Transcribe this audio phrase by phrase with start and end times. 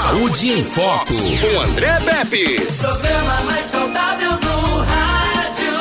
[0.00, 2.60] Saúde em Foco, com André Pepe.
[2.80, 5.72] Programa mais saudável do rádio.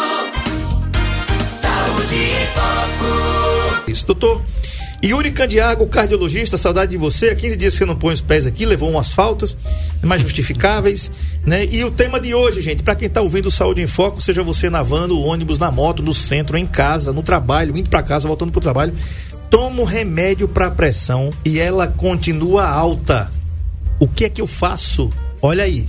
[1.53, 3.91] Saúde em Foco.
[3.91, 4.41] Isso, doutor.
[5.05, 7.29] Yuri Candiago, cardiologista, saudade de você.
[7.29, 9.55] Há 15 dias que você não põe os pés aqui, levou umas faltas
[10.01, 11.11] mais justificáveis,
[11.45, 11.65] né?
[11.65, 14.67] E o tema de hoje, gente, para quem tá ouvindo Saúde em Foco, seja você
[14.67, 18.27] na van, no ônibus, na moto, no centro, em casa, no trabalho, indo para casa,
[18.27, 18.95] voltando pro trabalho,
[19.47, 23.36] tomo remédio para pressão e ela continua alta.
[23.99, 25.11] O que é que eu faço?
[25.41, 25.87] Olha aí.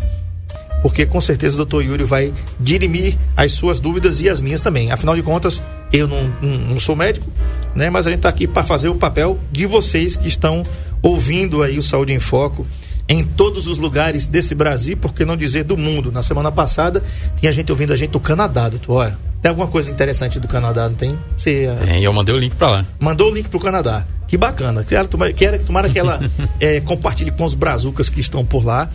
[0.83, 4.93] Porque com certeza o doutor Yuri vai dirimir as suas dúvidas e as minhas também.
[4.93, 7.27] Afinal de contas, eu não, não, não sou médico,
[7.75, 7.91] né?
[7.91, 10.65] Mas a gente está aqui para fazer o papel de vocês que estão
[11.03, 12.67] ouvindo aí o Saúde em Foco
[13.09, 16.13] em todos os lugares desse Brasil, por que não dizer do mundo.
[16.13, 17.03] Na semana passada
[17.39, 18.93] tinha gente ouvindo a gente do Canadá, doutor.
[18.93, 21.19] Olha, tem alguma coisa interessante do Canadá, não tem?
[21.37, 22.87] Você, uh, Tem, eu mandei o link pra lá.
[23.01, 24.05] mandou o link pro Canadá.
[24.27, 24.85] Que bacana.
[24.85, 26.21] Quero, quero, tomara que ela
[26.61, 28.91] eh, compartilhe com os brazucas que estão por lá,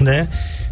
[0.00, 0.28] né?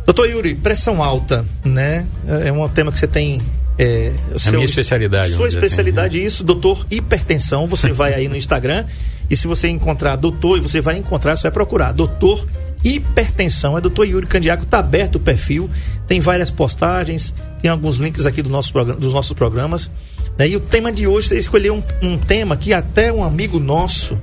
[0.07, 2.07] Doutor Yuri, pressão alta, né?
[2.27, 3.43] É um tema que você tem.
[3.79, 7.67] É, o minha especialidade, Sua vamos dizer especialidade, isso, doutor hipertensão.
[7.67, 8.87] Você vai aí no Instagram
[9.31, 12.47] e se você encontrar doutor, e você vai encontrar, você vai procurar doutor
[12.83, 13.77] hipertensão.
[13.77, 15.69] É doutor Yuri Candiaco, tá aberto o perfil,
[16.07, 19.91] tem várias postagens, tem alguns links aqui do nosso dos nossos programas.
[20.37, 20.49] Né?
[20.49, 24.19] E o tema de hoje, você escolheu um, um tema que até um amigo nosso,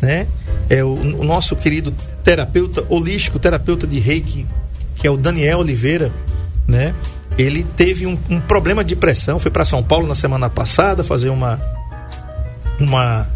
[0.00, 0.26] né?
[0.68, 4.46] É o, o nosso querido terapeuta holístico, terapeuta de reiki,
[4.96, 6.12] que é o Daniel Oliveira,
[6.66, 6.94] né?
[7.38, 11.28] Ele teve um, um problema de pressão, foi para São Paulo na semana passada fazer
[11.28, 11.60] uma
[12.78, 13.26] uma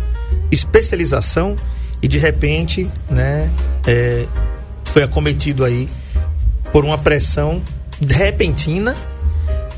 [0.51, 1.57] especialização
[2.03, 3.51] e de repente, né,
[3.87, 4.27] é,
[4.85, 5.89] foi acometido aí
[6.73, 7.63] por uma pressão
[8.01, 8.97] repentina.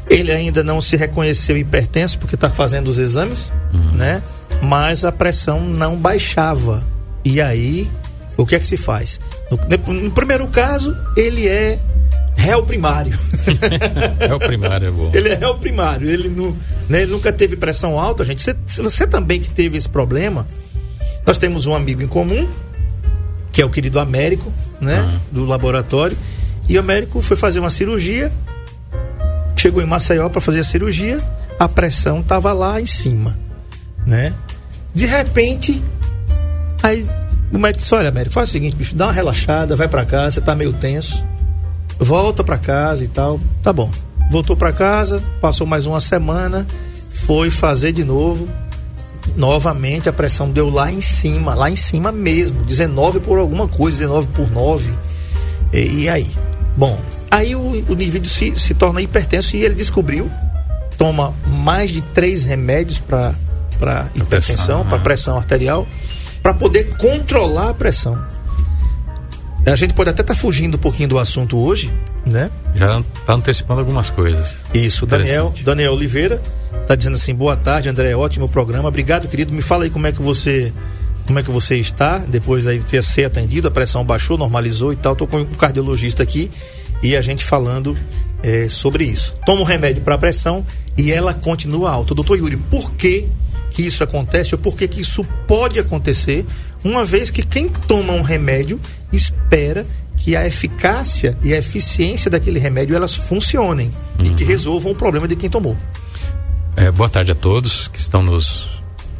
[0.09, 3.53] Ele ainda não se reconheceu hipertenso porque está fazendo os exames,
[3.95, 4.23] né?
[4.61, 6.85] Mas a pressão não baixava.
[7.25, 7.91] E aí,
[8.37, 9.21] o que é que se faz?
[9.51, 11.79] No, no primeiro caso, ele é
[12.37, 13.19] réu primário.
[14.21, 15.11] É o primário, é bom.
[15.13, 16.57] Ele é réu primário, ele, não,
[16.89, 18.41] né, ele nunca teve pressão alta, gente.
[18.41, 20.47] Você, você também que teve esse problema,
[21.27, 22.49] nós temos um amigo em comum,
[23.51, 25.21] que é o querido Américo, né?
[25.31, 26.17] Do laboratório.
[26.69, 28.33] E o Américo foi fazer uma cirurgia,
[29.57, 31.21] chegou em Maceió para fazer a cirurgia,
[31.59, 33.39] a pressão estava lá em cima,
[34.07, 34.33] né?
[34.95, 35.83] De repente,
[36.83, 37.07] aí
[37.53, 40.33] o médico disse: Olha, Américo, faz o seguinte, bicho, dá uma relaxada, vai para casa,
[40.33, 41.23] você tá meio tenso,
[41.99, 43.41] volta para casa e tal.
[43.63, 43.91] Tá bom.
[44.31, 46.67] Voltou para casa, passou mais uma semana,
[47.11, 48.49] foi fazer de novo.
[49.37, 53.99] Novamente a pressão deu lá em cima, lá em cima mesmo, 19 por alguma coisa,
[53.99, 54.93] 19 por 9.
[55.73, 56.31] E, e aí?
[56.77, 56.99] Bom,
[57.31, 60.31] aí o, o nível se, se torna hipertenso e ele descobriu,
[60.97, 65.01] toma mais de três remédios para hipertensão, para ah.
[65.01, 65.87] pressão arterial,
[66.43, 68.19] para poder controlar a pressão.
[69.65, 71.91] A gente pode até estar fugindo um pouquinho do assunto hoje,
[72.27, 72.51] né?
[72.75, 74.57] Já tá antecipando algumas coisas.
[74.75, 75.55] Isso, Daniel.
[75.63, 76.43] Daniel Oliveira
[76.87, 78.89] tá dizendo assim: "Boa tarde, André, ótimo programa.
[78.89, 79.53] Obrigado, querido.
[79.53, 80.73] Me fala aí como é que você
[81.27, 84.93] como é que você está depois aí de ter ser atendido, a pressão baixou, normalizou
[84.93, 85.15] e tal.
[85.15, 86.51] Tô com um cardiologista aqui
[87.03, 87.97] e a gente falando
[88.43, 89.35] eh, sobre isso.
[89.47, 92.15] Toma um remédio para pressão e ela continua alta.
[92.15, 93.29] Doutor Yuri, por que
[93.73, 96.45] que isso acontece ou por que que isso pode acontecer,
[96.85, 98.79] uma vez que quem toma um remédio
[99.13, 103.91] espera que a eficácia e a eficiência daquele remédio elas funcionem
[104.23, 105.77] e que resolvam o problema de quem tomou.
[106.77, 108.69] É, boa tarde a todos que estão nos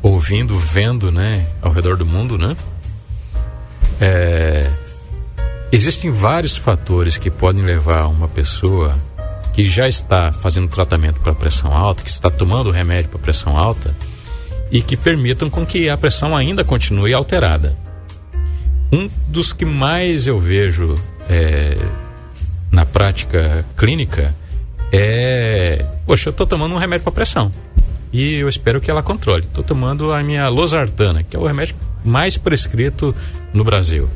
[0.03, 2.57] ouvindo, vendo, né, ao redor do mundo, né?
[4.01, 4.71] É,
[5.71, 8.97] existem vários fatores que podem levar uma pessoa
[9.53, 13.95] que já está fazendo tratamento para pressão alta, que está tomando remédio para pressão alta
[14.73, 17.77] e que permitam com que a pressão ainda continue alterada.
[18.91, 21.77] Um dos que mais eu vejo é,
[22.71, 24.35] na prática clínica
[24.95, 27.51] é, poxa, eu estou tomando um remédio para pressão
[28.13, 29.45] e eu espero que ela controle.
[29.45, 31.75] Estou tomando a minha losartana, que é o remédio
[32.05, 33.15] mais prescrito
[33.55, 34.09] no Brasil.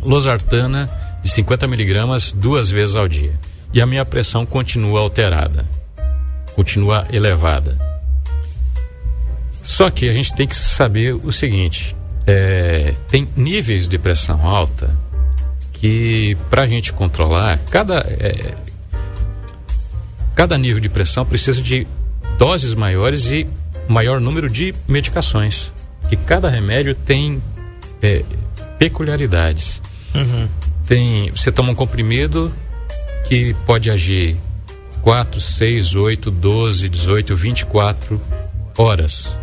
[0.00, 0.88] Losartana
[1.22, 3.32] de 50 miligramas duas vezes ao dia.
[3.74, 5.64] E a minha pressão continua alterada,
[6.54, 7.89] continua elevada.
[9.62, 11.96] Só que a gente tem que saber o seguinte:
[12.26, 14.96] é, tem níveis de pressão alta
[15.72, 18.54] que para a gente controlar, cada, é,
[20.34, 21.86] cada nível de pressão precisa de
[22.36, 23.46] doses maiores e
[23.88, 25.72] maior número de medicações.
[26.08, 27.42] Que cada remédio tem
[28.02, 28.22] é,
[28.78, 29.80] peculiaridades.
[30.86, 32.52] Tem, você toma um comprimido
[33.24, 34.36] que pode agir
[35.02, 38.20] 4, 6, 8, 12, 18, 24
[38.76, 39.34] horas.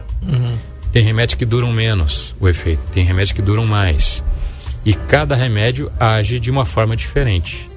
[0.92, 4.24] Tem remédios que duram menos o efeito, tem remédios que duram mais.
[4.86, 7.70] E cada remédio age de uma forma diferente.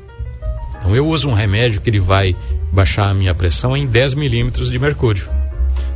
[0.78, 2.34] Então eu uso um remédio que ele vai
[2.72, 5.28] baixar a minha pressão em 10 milímetros de mercúrio.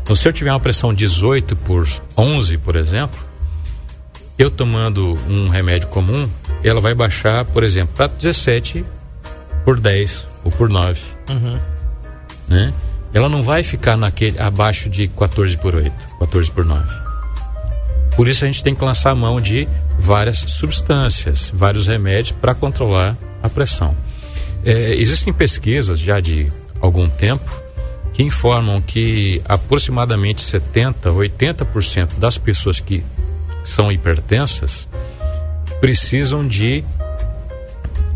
[0.02, 3.18] Então se eu tiver uma pressão 18 por 11, por exemplo,
[4.38, 6.28] eu tomando um remédio comum,
[6.62, 8.84] ela vai baixar, por exemplo, para 17
[9.64, 11.00] por 10 ou por 9.
[11.30, 11.58] Uhum.
[12.48, 12.74] Né?
[13.14, 16.84] Ela não vai ficar naquele abaixo de 14 por 8, 14 por 9.
[18.16, 19.68] Por isso a gente tem que lançar a mão de
[19.98, 23.96] várias substâncias, vários remédios para controlar a pressão.
[24.64, 26.50] É, existem pesquisas já de
[26.80, 27.50] algum tempo
[28.12, 33.04] que informam que aproximadamente 70, 80% das pessoas que
[33.62, 34.88] são hipertensas
[35.80, 36.84] precisam de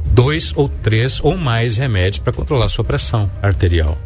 [0.07, 3.99] dois ou três ou mais remédios para controlar sua pressão arterial.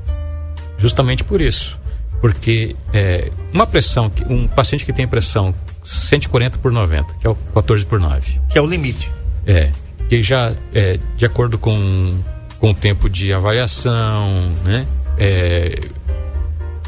[0.82, 1.79] Justamente por isso.
[2.20, 7.37] Porque é, uma pressão, um paciente que tem pressão 140 por 90, que é o
[7.55, 8.40] 14 por 9.
[8.50, 9.08] Que é o limite.
[9.46, 9.70] É.
[10.08, 12.19] Que já, é, de acordo com,
[12.58, 14.87] com o tempo de avaliação, né?
[15.17, 15.81] É,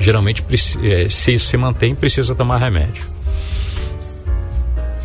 [0.01, 0.45] geralmente,
[0.83, 3.05] é, se isso se mantém, precisa tomar remédio.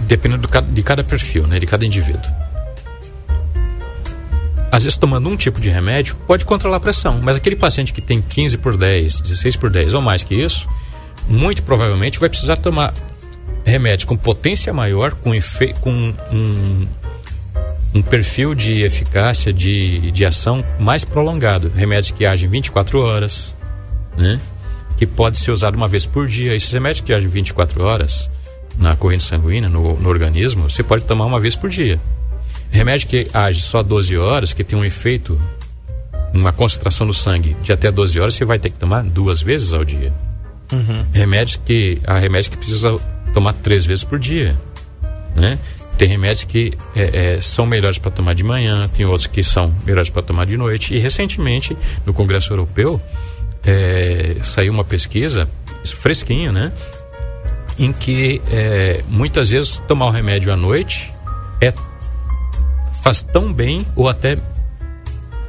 [0.01, 1.59] Dependendo do, de cada perfil, né?
[1.59, 2.48] De cada indivíduo
[4.71, 7.19] às vezes tomando um tipo de remédio, pode controlar a pressão.
[7.21, 10.67] Mas aquele paciente que tem 15 por 10, 16 por 10 ou mais que isso,
[11.27, 12.93] muito provavelmente vai precisar tomar
[13.65, 16.87] remédio com potência maior, com, efe, com um,
[17.93, 21.71] um perfil de eficácia, de, de ação mais prolongado.
[21.75, 23.55] Remédios que agem 24 horas,
[24.17, 24.39] né?
[24.97, 26.53] que pode ser usado uma vez por dia.
[26.53, 28.29] Esses remédios que agem 24 horas
[28.77, 31.99] na corrente sanguínea, no, no organismo, você pode tomar uma vez por dia.
[32.69, 35.39] Remédio que age só 12 horas, que tem um efeito,
[36.33, 39.73] uma concentração no sangue de até 12 horas, você vai ter que tomar duas vezes
[39.73, 40.13] ao dia.
[40.71, 41.05] Uhum.
[41.11, 41.99] Remédios que.
[42.05, 42.99] Há remédios que precisa
[43.33, 44.55] tomar três vezes por dia.
[45.35, 45.57] Né?
[45.97, 49.73] Tem remédios que é, é, são melhores para tomar de manhã, tem outros que são
[49.85, 50.93] melhores para tomar de noite.
[50.93, 51.75] E recentemente,
[52.05, 53.01] no Congresso Europeu,
[53.65, 55.49] é, saiu uma pesquisa,
[55.83, 56.71] fresquinha, né?
[57.77, 61.13] Em que é, muitas vezes tomar o remédio à noite
[61.59, 61.73] é
[63.01, 64.37] faz tão bem ou até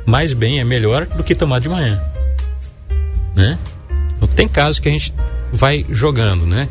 [0.07, 2.03] mais bem, é melhor do que tomar de manhã.
[3.35, 3.59] Né?
[4.17, 5.15] Então, tem casos que a gente
[5.53, 6.69] vai jogando, né?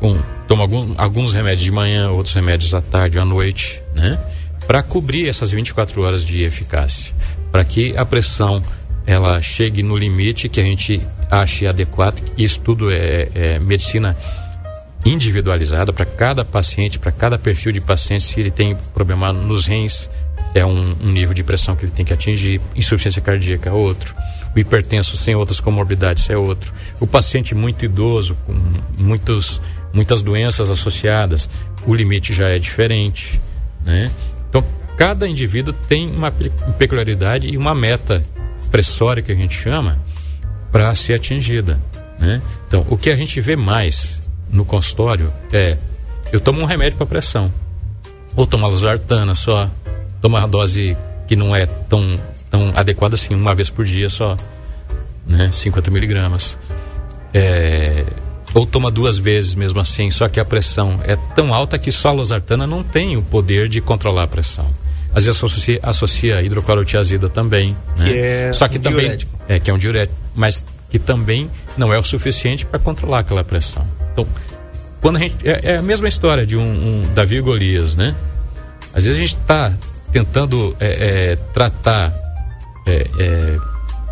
[0.00, 4.18] Com, toma algum, alguns remédios de manhã, outros remédios à tarde, à noite, né?
[4.66, 7.14] Para cobrir essas 24 horas de eficácia,
[7.50, 8.62] para que a pressão
[9.06, 11.00] ela chegue no limite que a gente
[11.30, 12.22] ache adequado.
[12.36, 14.16] Isso tudo é, é medicina
[15.08, 20.10] individualizada para cada paciente, para cada perfil de paciente, se ele tem problema nos rins,
[20.54, 24.14] é um, um, nível de pressão que ele tem que atingir, insuficiência cardíaca é outro,
[24.54, 28.54] o hipertenso sem outras comorbidades é outro, o paciente muito idoso, com
[28.98, 29.60] muitos,
[29.92, 31.48] muitas doenças associadas,
[31.86, 33.40] o limite já é diferente,
[33.84, 34.10] né?
[34.48, 34.64] Então,
[34.96, 36.30] cada indivíduo tem uma
[36.78, 38.22] peculiaridade e uma meta
[38.70, 39.98] pressória que a gente chama
[40.72, 41.80] para ser atingida,
[42.18, 42.42] né?
[42.66, 44.17] Então, o que a gente vê mais
[44.50, 45.76] no consultório é
[46.32, 47.50] eu tomo um remédio para pressão,
[48.36, 49.70] ou tomo losartana só,
[50.20, 50.96] tomar uma dose
[51.26, 54.36] que não é tão, tão adequada assim, uma vez por dia só,
[55.26, 55.50] né?
[55.50, 56.58] 50 miligramas.
[57.32, 58.04] É,
[58.54, 62.08] ou toma duas vezes mesmo assim, só que a pressão é tão alta que só
[62.08, 64.66] a losartana não tem o poder de controlar a pressão.
[65.14, 68.04] Às vezes associa, associa hidroclorotiazida também, né?
[68.04, 69.38] que é só que um também diurético.
[69.48, 73.44] é que é um diurético, mas que também não é o suficiente para controlar aquela
[73.44, 73.86] pressão.
[74.20, 74.26] Então,
[75.00, 76.62] quando a gente é, é a mesma história de um,
[77.04, 78.14] um Davi Golias, né?
[78.92, 79.72] Às vezes a gente está
[80.10, 80.86] tentando é,
[81.32, 82.12] é, tratar,
[82.86, 83.56] é, é,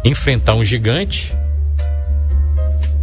[0.05, 1.35] enfrentar um gigante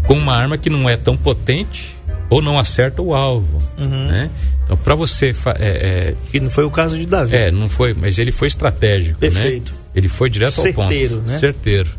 [0.07, 1.95] com uma arma que não é tão potente
[2.29, 4.07] ou não acerta o alvo, Uhum.
[4.07, 4.29] né?
[4.63, 7.35] Então, para você fa- é, Que não foi o caso de Davi.
[7.35, 9.73] é, é, não foi, mas ele foi estratégico, Perfeito.
[9.73, 9.77] né?
[9.93, 11.37] Ele foi direto ao Certeiro, ponto, né?
[11.37, 11.89] certeiro.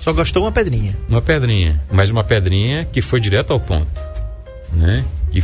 [0.00, 0.96] Só gastou uma pedrinha.
[1.08, 3.86] Uma pedrinha, mas uma pedrinha que foi direto ao ponto,
[4.74, 5.04] né?
[5.32, 5.42] E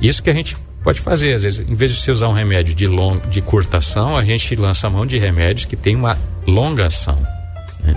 [0.00, 2.74] isso que a gente pode fazer, às vezes, em vez de você usar um remédio
[2.74, 6.16] de, long, de curta ação, a gente lança a mão de remédios que tem uma
[6.46, 7.18] longa ação.
[7.80, 7.94] né?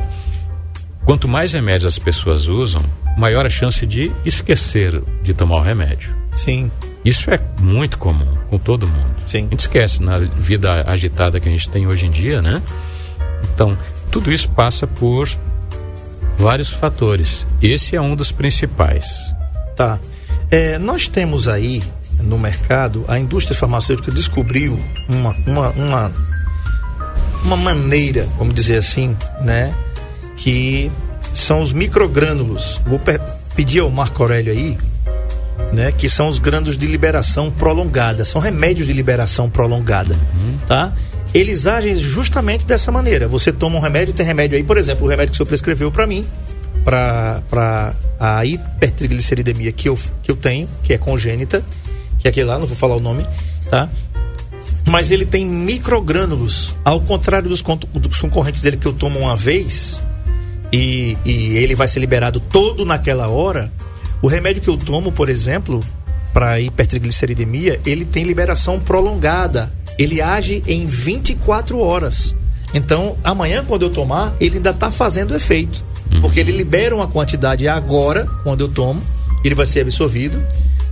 [1.06, 2.84] Quanto mais remédios as pessoas usam,
[3.18, 6.16] maior a chance de esquecer de tomar o remédio.
[6.36, 6.72] Sim.
[7.04, 9.16] Isso é muito comum com todo mundo.
[9.28, 9.48] Sim.
[9.48, 12.62] A gente esquece na vida agitada que a gente tem hoje em dia, né?
[13.54, 13.78] Então,
[14.12, 15.28] tudo isso passa por
[16.38, 17.46] vários fatores.
[17.62, 19.34] Esse é um dos principais.
[19.76, 20.00] Tá.
[20.52, 21.82] É, nós temos aí
[22.20, 24.78] no mercado, a indústria farmacêutica descobriu
[25.08, 26.12] uma, uma, uma,
[27.44, 29.74] uma maneira, vamos dizer assim, né?
[30.36, 30.92] Que
[31.34, 32.80] são os microgrânulos.
[32.86, 33.20] Vou pe-
[33.56, 34.78] pedir ao Marco Aurélio aí
[35.74, 35.92] né?
[35.92, 40.18] Que são os grânulos de liberação prolongada, são remédios de liberação prolongada,
[40.68, 40.92] tá?
[41.34, 43.26] Eles agem justamente dessa maneira.
[43.26, 45.90] Você toma um remédio, tem remédio aí, por exemplo, o remédio que o senhor prescreveu
[45.90, 46.26] para mim,
[46.84, 51.66] para a hipertrigliceridemia que eu, que eu tenho, que é congênita,
[52.20, 53.26] que é aquele lá, não vou falar o nome,
[53.68, 53.90] tá?
[54.88, 60.00] Mas ele tem microgrânulos, ao contrário dos, dos concorrentes dele que eu tomo uma vez
[60.72, 63.74] e, e ele vai ser liberado todo naquela hora.
[64.22, 65.84] O remédio que eu tomo, por exemplo,
[66.32, 69.74] para hipertrigliceridemia, ele tem liberação prolongada.
[69.98, 72.36] Ele age em 24 horas.
[72.72, 75.84] Então, amanhã, quando eu tomar, ele ainda está fazendo efeito.
[76.20, 79.02] Porque ele libera uma quantidade agora, quando eu tomo,
[79.44, 80.42] ele vai ser absorvido,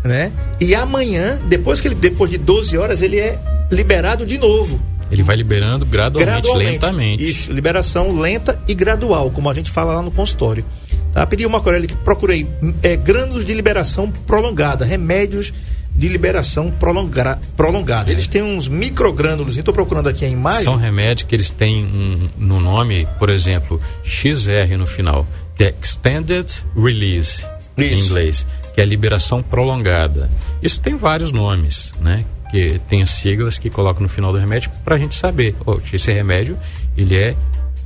[0.04, 0.32] né?
[0.60, 3.40] E amanhã, depois que ele depois de 12 horas, ele é
[3.72, 4.80] liberado de novo.
[5.12, 6.72] Ele vai liberando gradualmente, Gradualmente.
[6.72, 7.30] lentamente.
[7.30, 10.64] Isso, liberação lenta e gradual, como a gente fala lá no consultório.
[11.12, 11.26] Tá?
[11.26, 12.48] Pedi uma Corelli que procurei
[12.84, 15.52] é, grânulos de liberação prolongada, remédios
[16.00, 18.10] de liberação prolonga, prolongada.
[18.10, 20.64] Eles têm uns microgrânulos, estou procurando aqui a imagem.
[20.64, 25.28] São remédios que eles têm um, no nome, por exemplo, XR no final,
[25.58, 27.46] que é Extended Release
[27.78, 28.06] em Isso.
[28.06, 30.30] inglês, que é liberação prolongada.
[30.64, 32.24] Isso tem vários nomes, né?
[32.50, 35.80] Que tem as siglas que colocam no final do remédio para a gente saber, oh,
[35.92, 36.58] esse remédio
[36.96, 37.36] ele é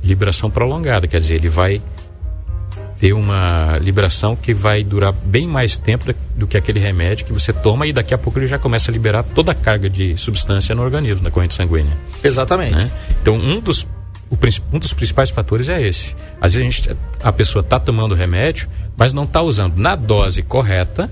[0.04, 1.82] liberação prolongada, quer dizer, ele vai
[3.04, 7.52] ter uma liberação que vai durar bem mais tempo do- que aquele remédio que você
[7.52, 10.74] toma e daqui a pouco ele já começa a liberar toda a carga de substância
[10.74, 11.92] no organismo, na corrente sanguínea
[12.22, 12.74] Exatamente.
[12.74, 12.90] né?
[13.20, 13.86] Então, um dos,
[14.72, 16.16] um dos principais fatores é esse.
[16.40, 20.40] Às vezes a, gente, a pessoa está tomando remédio, mas não está usando na dose
[20.42, 21.10] correta,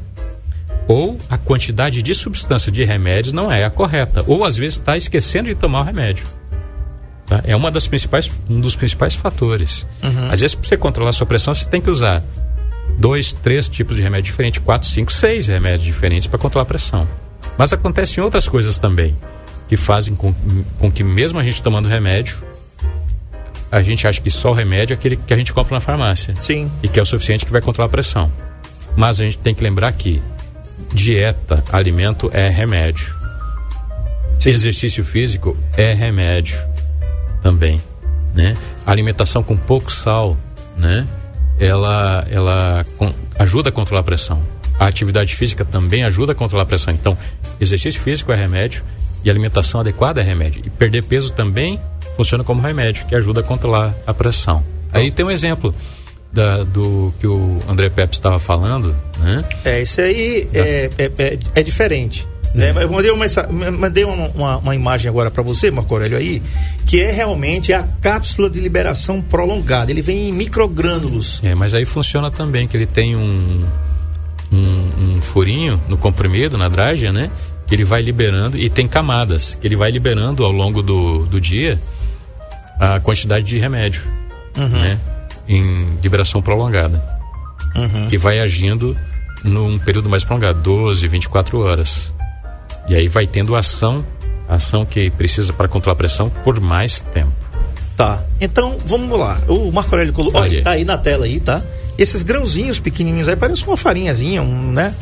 [0.89, 4.97] ou a quantidade de substância de remédios não é a correta, ou às vezes está
[4.97, 6.25] esquecendo de tomar o remédio.
[7.33, 7.41] Tá?
[7.47, 9.87] É uma das principais, um dos principais fatores.
[10.31, 12.23] Às vezes, para você controlar a sua pressão, você tem que usar
[12.99, 17.09] dois, três tipos de remédio diferentes, quatro, cinco, seis remédios diferentes para controlar a pressão.
[17.57, 19.17] Mas acontecem outras coisas também
[19.67, 20.35] que fazem com,
[20.79, 22.43] com que mesmo a gente tomando remédio,
[23.71, 26.35] a gente acha que só o remédio é aquele que a gente compra na farmácia
[26.39, 26.71] Sim.
[26.83, 28.31] e que é o suficiente que vai controlar a pressão.
[28.95, 30.21] Mas a gente tem que lembrar que
[30.93, 33.17] dieta, alimento é remédio.
[34.45, 36.72] Exercício físico é remédio
[37.43, 37.81] também,
[38.35, 38.57] né?
[38.87, 40.37] A alimentação com pouco sal,
[40.77, 41.07] né?
[41.59, 42.87] Ela, ela
[43.39, 44.43] ajuda a controlar a pressão.
[44.79, 46.93] A atividade física também ajuda a controlar a pressão.
[46.93, 47.17] Então,
[47.61, 48.83] exercício físico é remédio
[49.23, 50.63] e alimentação adequada é remédio.
[50.65, 51.79] E perder peso também
[52.17, 54.65] funciona como remédio, que ajuda a controlar a pressão.
[54.93, 55.75] Aí tem um exemplo
[56.33, 59.45] da- do que o André Pepe estava falando, né?
[59.65, 62.27] É, isso aí é, é, é, é diferente.
[62.55, 62.73] Né?
[62.83, 63.27] Eu mandei, uma,
[63.71, 66.43] mandei uma, uma, uma imagem agora para você, Marco Aurélio, aí,
[66.87, 69.91] que é realmente a cápsula de liberação prolongada.
[69.91, 71.41] Ele vem em microgrânulos.
[71.43, 73.65] É, mas aí funciona também que ele tem um,
[74.53, 77.31] um, um furinho no comprimido, na drágia, né?
[77.67, 81.41] Que ele vai liberando e tem camadas, que ele vai liberando ao longo do, do
[81.41, 81.81] dia
[82.79, 84.03] a quantidade de remédio,
[84.57, 84.99] né?
[85.49, 87.03] Em liberação prolongada.
[88.11, 88.95] Que vai agindo
[89.43, 92.13] num período mais prolongado, 12, 24 horas.
[92.89, 94.05] E aí vai tendo ação,
[94.49, 97.33] ação que precisa para controlar a pressão por mais tempo.
[97.97, 98.23] Tá.
[98.41, 99.41] Então, vamos lá.
[99.49, 100.41] O Marco Aurélio colocou.
[100.41, 100.63] Olha.
[100.63, 101.63] Tá aí na tela aí, tá?
[101.97, 104.95] Esses grãozinhos pequenininhos aí, parece uma farinhazinha, um, né?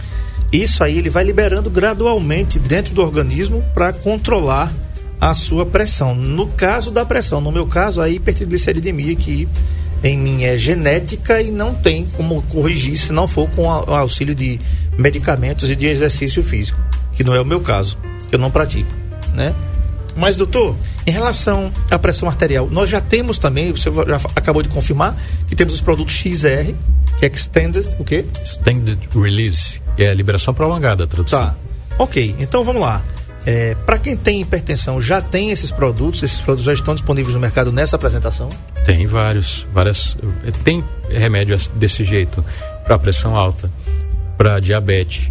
[0.52, 4.72] Isso aí ele vai liberando gradualmente dentro do organismo para controlar
[5.20, 6.14] a sua pressão.
[6.14, 9.48] No caso da pressão, no meu caso, a hipertrigliceridemia, que
[10.02, 13.94] em mim é genética e não tem como corrigir se não for com a- o
[13.94, 14.58] auxílio de
[14.98, 16.78] medicamentos e de exercício físico,
[17.20, 17.98] que não é o meu caso,
[18.30, 18.90] que eu não pratico,
[19.34, 19.54] né?
[20.16, 20.74] Mas, doutor,
[21.06, 25.14] em relação à pressão arterial, nós já temos também, você já acabou de confirmar,
[25.46, 26.72] que temos os produtos XR,
[27.18, 28.24] que é Extended, o quê?
[28.42, 31.40] Extended Release, que é a liberação prolongada, a tradução.
[31.40, 31.54] Tá.
[31.98, 33.02] Ok, então vamos lá.
[33.44, 36.22] É, Para quem tem hipertensão, já tem esses produtos?
[36.22, 38.48] Esses produtos já estão disponíveis no mercado nessa apresentação?
[38.86, 40.16] Tem vários, várias.
[40.64, 42.42] Tem remédio desse jeito
[42.82, 43.70] para pressão alta,
[44.38, 45.30] para diabetes,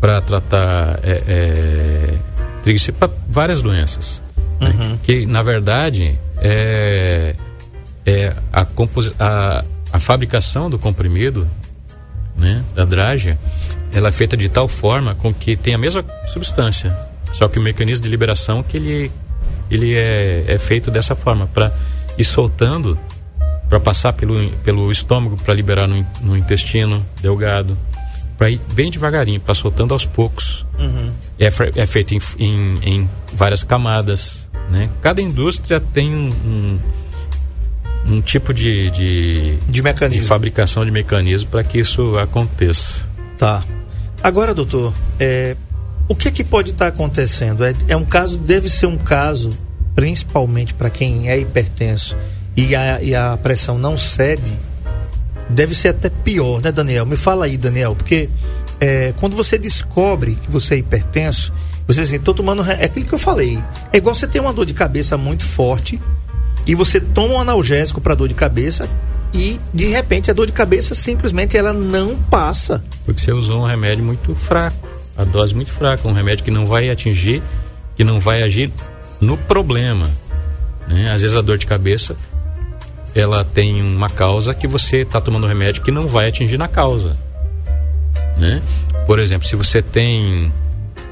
[0.00, 4.22] para tratar é, é, para várias doenças.
[4.60, 4.98] né?
[5.02, 7.34] Que na verdade é,
[8.04, 8.66] é a,
[9.18, 11.48] a, a fabricação do comprimido,
[12.36, 13.38] né, da drágia,
[13.92, 16.96] ela é feita de tal forma com que tem a mesma substância,
[17.32, 19.12] só que o mecanismo de liberação que ele
[19.70, 21.72] ele é, é feito dessa forma para
[22.16, 22.96] ir soltando
[23.68, 27.76] para passar pelo, pelo estômago para liberar no, no intestino delgado
[28.38, 30.64] para ir bem devagarinho para soltando aos poucos
[31.38, 36.78] é, fe- é feito em, em, em várias camadas né cada indústria tem um, um,
[38.16, 40.26] um tipo de, de, De de mecanismo.
[40.28, 43.04] fabricação de mecanismo para que isso aconteça
[43.38, 43.62] Tá.
[44.22, 45.54] Agora, doutor, é,
[46.08, 47.62] o que é que pode estar acontecendo?
[47.64, 49.56] É, é um caso, deve ser um caso,
[49.94, 52.16] principalmente para quem é hipertenso
[52.56, 54.52] e a, e a pressão não cede,
[55.48, 57.06] deve ser até pior, né, Daniel?
[57.06, 58.28] Me fala aí, Daniel, porque
[58.80, 61.52] é, quando você descobre que você é hipertenso,
[61.86, 62.62] você assim, tô tomando.
[62.64, 63.62] É aquilo que eu falei.
[63.92, 66.00] É igual você ter uma dor de cabeça muito forte
[66.66, 68.88] e você toma um analgésico para dor de cabeça
[69.32, 72.82] e de repente a dor de cabeça simplesmente ela não passa.
[73.04, 76.66] Porque você usou um remédio muito fraco, a dose muito fraca, um remédio que não
[76.66, 77.40] vai atingir,
[77.94, 78.72] que não vai agir
[79.20, 80.10] no problema.
[80.88, 81.12] Né?
[81.12, 82.16] Às vezes a dor de cabeça
[83.16, 87.16] ela tem uma causa que você está tomando remédio que não vai atingir na causa.
[88.36, 88.60] Né?
[89.06, 90.52] Por exemplo, se você tem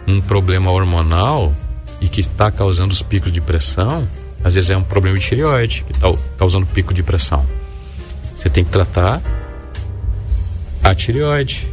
[0.06, 1.54] um problema hormonal
[2.02, 4.06] e que está causando os picos de pressão,
[4.44, 7.46] às vezes é um problema de tireoide que está causando pico de pressão.
[8.36, 9.22] Você tem que tratar
[10.82, 11.66] a tireoide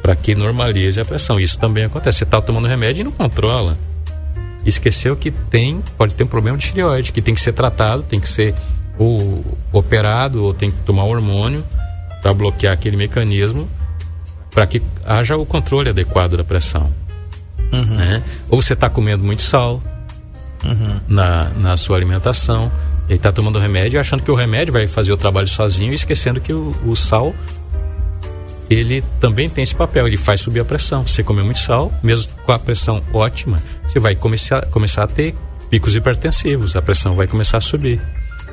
[0.00, 1.38] para que normalize a pressão.
[1.38, 2.20] Isso também acontece.
[2.20, 3.76] Você está tomando remédio e não controla.
[4.64, 8.18] Esqueceu que tem, pode ter um problema de tireoide que tem que ser tratado, tem
[8.18, 8.54] que ser
[8.98, 11.64] ou operado ou tem que tomar hormônio
[12.22, 13.68] para bloquear aquele mecanismo
[14.50, 16.90] para que haja o controle adequado da pressão.
[17.72, 17.96] Uhum.
[17.96, 18.22] Né?
[18.48, 19.82] Ou você está comendo muito sal
[20.64, 21.00] uhum.
[21.06, 22.72] na, na sua alimentação,
[23.08, 26.52] e está tomando remédio achando que o remédio vai fazer o trabalho sozinho, esquecendo que
[26.52, 27.34] o, o sal
[28.68, 31.06] ele também tem esse papel, ele faz subir a pressão.
[31.06, 35.06] Se você comer muito sal, mesmo com a pressão ótima, você vai começar, começar a
[35.06, 35.34] ter
[35.70, 38.00] picos hipertensivos, a pressão vai começar a subir.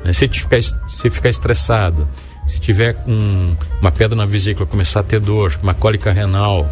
[0.04, 0.12] Né?
[0.12, 2.08] Se ficar, se ficar estressado,
[2.46, 6.68] se tiver um, uma pedra na vesícula, começar a ter dor, uma cólica renal,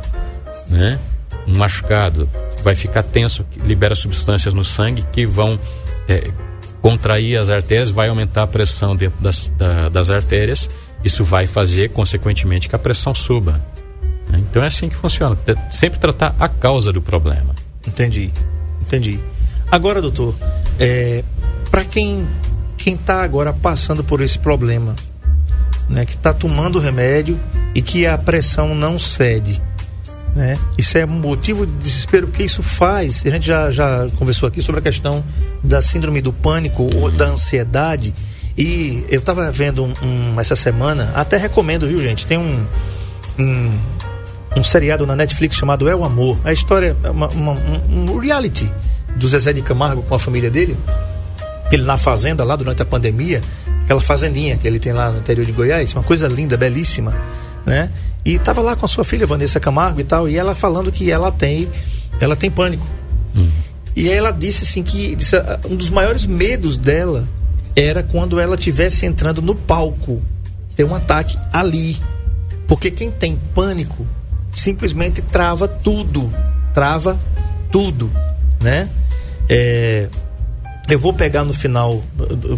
[0.68, 0.98] né?
[1.46, 2.28] um machucado,
[2.62, 5.58] vai ficar tenso, libera substâncias no sangue que vão
[6.08, 6.30] é,
[6.80, 10.68] contrair as artérias, vai aumentar a pressão dentro das, da, das artérias,
[11.02, 13.60] isso vai fazer, consequentemente, que a pressão suba.
[14.28, 14.38] Né?
[14.38, 15.36] Então é assim que funciona,
[15.70, 17.54] sempre tratar a causa do problema.
[17.86, 18.30] Entendi,
[18.80, 19.18] entendi.
[19.70, 20.34] Agora, doutor,
[20.78, 21.24] é,
[21.70, 22.28] para quem
[22.82, 24.96] quem está agora passando por esse problema,
[25.88, 27.38] né, que está tomando remédio
[27.76, 29.62] e que a pressão não cede,
[30.35, 30.59] né?
[30.76, 33.24] Isso é motivo de desespero, porque isso faz.
[33.24, 35.22] A gente já, já conversou aqui sobre a questão
[35.62, 38.12] da síndrome do pânico ou da ansiedade.
[38.59, 42.26] E eu estava vendo um, um, essa semana, até recomendo, viu, gente?
[42.26, 42.66] Tem um,
[43.38, 43.78] um,
[44.57, 46.37] um seriado na Netflix chamado É o Amor.
[46.44, 48.68] A história é uma, uma, um, um reality
[49.14, 50.76] do Zezé de Camargo com a família dele.
[51.72, 53.40] Ele na fazenda, lá durante a pandemia,
[53.82, 57.14] aquela fazendinha que ele tem lá no interior de Goiás, uma coisa linda, belíssima,
[57.66, 57.90] né?
[58.24, 61.11] E estava lá com a sua filha Vanessa Camargo e tal, e ela falando que
[61.11, 61.68] ela tem,
[62.20, 62.87] ela tem pânico.
[63.35, 63.48] Hum.
[63.96, 67.26] E aí ela disse assim que disse, ah, um dos maiores medos dela
[67.74, 70.22] era quando ela estivesse entrando no palco,
[70.76, 71.96] ter um ataque ali.
[72.66, 74.06] Porque quem tem pânico
[74.52, 76.32] simplesmente trava tudo,
[76.74, 77.18] trava
[77.70, 78.11] tudo,
[78.61, 78.88] né?
[79.48, 80.08] É,
[80.88, 82.03] eu vou pegar no final,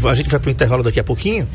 [0.08, 1.48] a gente vai para o intervalo daqui a pouquinho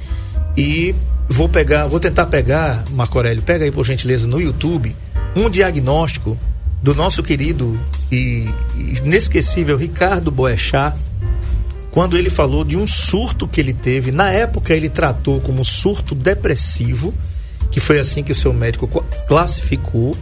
[0.55, 0.93] e
[1.27, 4.95] vou pegar, vou tentar pegar, Marco Aurélio, pega aí por gentileza no YouTube,
[5.35, 6.37] um diagnóstico
[6.81, 7.77] do nosso querido
[8.11, 8.47] e
[9.03, 10.97] inesquecível Ricardo Boechat,
[11.91, 14.11] quando ele falou de um surto que ele teve.
[14.11, 17.13] Na época ele tratou como surto depressivo,
[17.71, 18.87] que foi assim que o seu médico
[19.27, 20.15] classificou,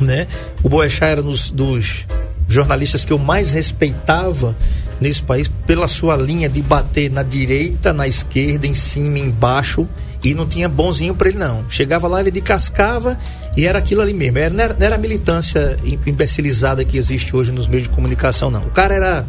[0.00, 0.26] né?
[0.62, 2.06] O Boechat era dos, dos
[2.48, 4.56] jornalistas que eu mais respeitava
[5.00, 9.88] nesse país pela sua linha de bater na direita, na esquerda, em cima, embaixo
[10.22, 11.64] e não tinha bonzinho para ele não.
[11.70, 13.18] Chegava lá, ele descascava
[13.56, 14.38] e era aquilo ali mesmo.
[14.38, 18.50] Era, não, era, não era a militância imbecilizada que existe hoje nos meios de comunicação,
[18.50, 18.62] não.
[18.62, 19.26] O cara era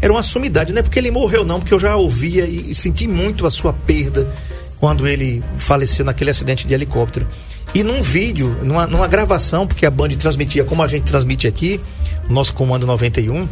[0.00, 2.74] era uma sumidade, não é porque ele morreu não, porque eu já ouvia e, e
[2.74, 4.30] senti muito a sua perda
[4.78, 7.26] quando ele faleceu naquele acidente de helicóptero.
[7.74, 11.80] E num vídeo, numa, numa gravação, porque a Band transmitia como a gente transmite aqui,
[12.28, 13.48] nosso Comando 91,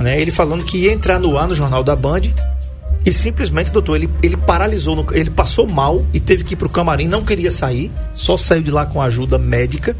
[0.00, 2.22] né, ele falando que ia entrar no ar no Jornal da Band
[3.06, 6.66] e simplesmente, doutor, ele, ele paralisou, no, ele passou mal e teve que ir para
[6.66, 9.96] o camarim, não queria sair, só saiu de lá com ajuda médica.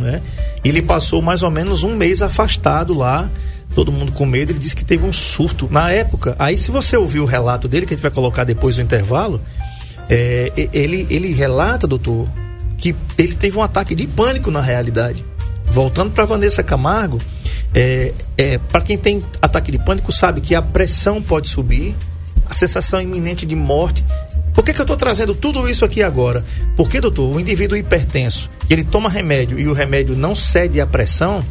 [0.00, 0.20] Né?
[0.64, 3.30] Ele passou mais ou menos um mês afastado lá,
[3.72, 4.50] todo mundo com medo.
[4.50, 6.34] Ele disse que teve um surto na época.
[6.40, 9.40] Aí, se você ouvir o relato dele, que a gente vai colocar depois do intervalo,
[10.10, 12.26] é, ele, ele relata, doutor,
[12.76, 15.24] que ele teve um ataque de pânico na realidade.
[15.66, 17.20] Voltando para Vanessa Camargo,
[17.78, 21.94] é, é, para quem tem ataque de pânico, sabe que a pressão pode subir,
[22.50, 24.04] a sensação iminente de morte.
[24.52, 26.44] Por que, que eu estou trazendo tudo isso aqui agora?
[26.76, 31.44] Porque, doutor, o indivíduo hipertenso, ele toma remédio e o remédio não cede à pressão,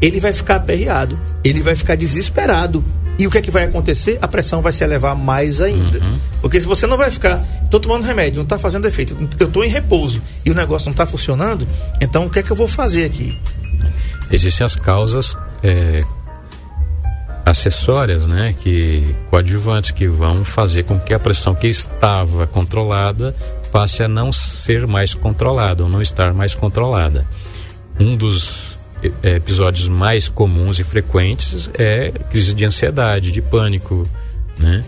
[0.00, 2.82] ele vai ficar aperreado, ele vai ficar desesperado.
[3.18, 4.18] E o que é que vai acontecer?
[4.22, 5.98] A pressão vai se elevar mais ainda.
[5.98, 6.18] Uhum.
[6.40, 9.62] Porque se você não vai ficar, tô tomando remédio, não está fazendo efeito, eu estou
[9.62, 11.68] em repouso e o negócio não está funcionando,
[12.00, 13.36] então o que é que eu vou fazer aqui?
[14.32, 16.04] Existem as causas é,
[17.44, 23.34] acessórias, né, que coadjuvantes que vão fazer com que a pressão que estava controlada
[23.72, 27.26] passe a não ser mais controlada ou não estar mais controlada.
[27.98, 28.78] Um dos
[29.22, 34.08] é, episódios mais comuns e frequentes é crise de ansiedade, de pânico,
[34.58, 34.84] né,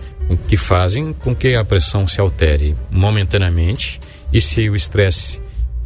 [0.46, 4.00] que fazem com que a pressão se altere momentaneamente
[4.32, 5.41] e se o estresse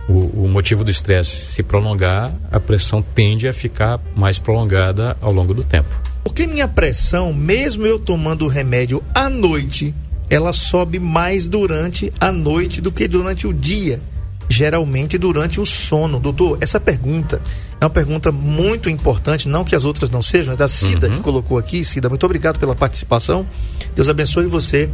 [0.09, 5.33] o, o, motivo do estresse se prolongar, a pressão tende a ficar mais prolongada ao
[5.33, 5.89] longo do tempo.
[6.23, 9.95] Porque minha pressão, mesmo eu tomando o remédio à noite,
[10.29, 14.01] ela sobe mais durante a noite do que durante o dia,
[14.49, 16.21] geralmente durante o sono.
[16.21, 17.41] Doutor, essa pergunta
[17.81, 21.17] é uma pergunta muito importante, não que as outras não sejam, é da Cida uhum.
[21.17, 21.85] que colocou aqui.
[21.85, 23.47] Cida, muito obrigado pela participação.
[23.95, 24.89] Deus abençoe você.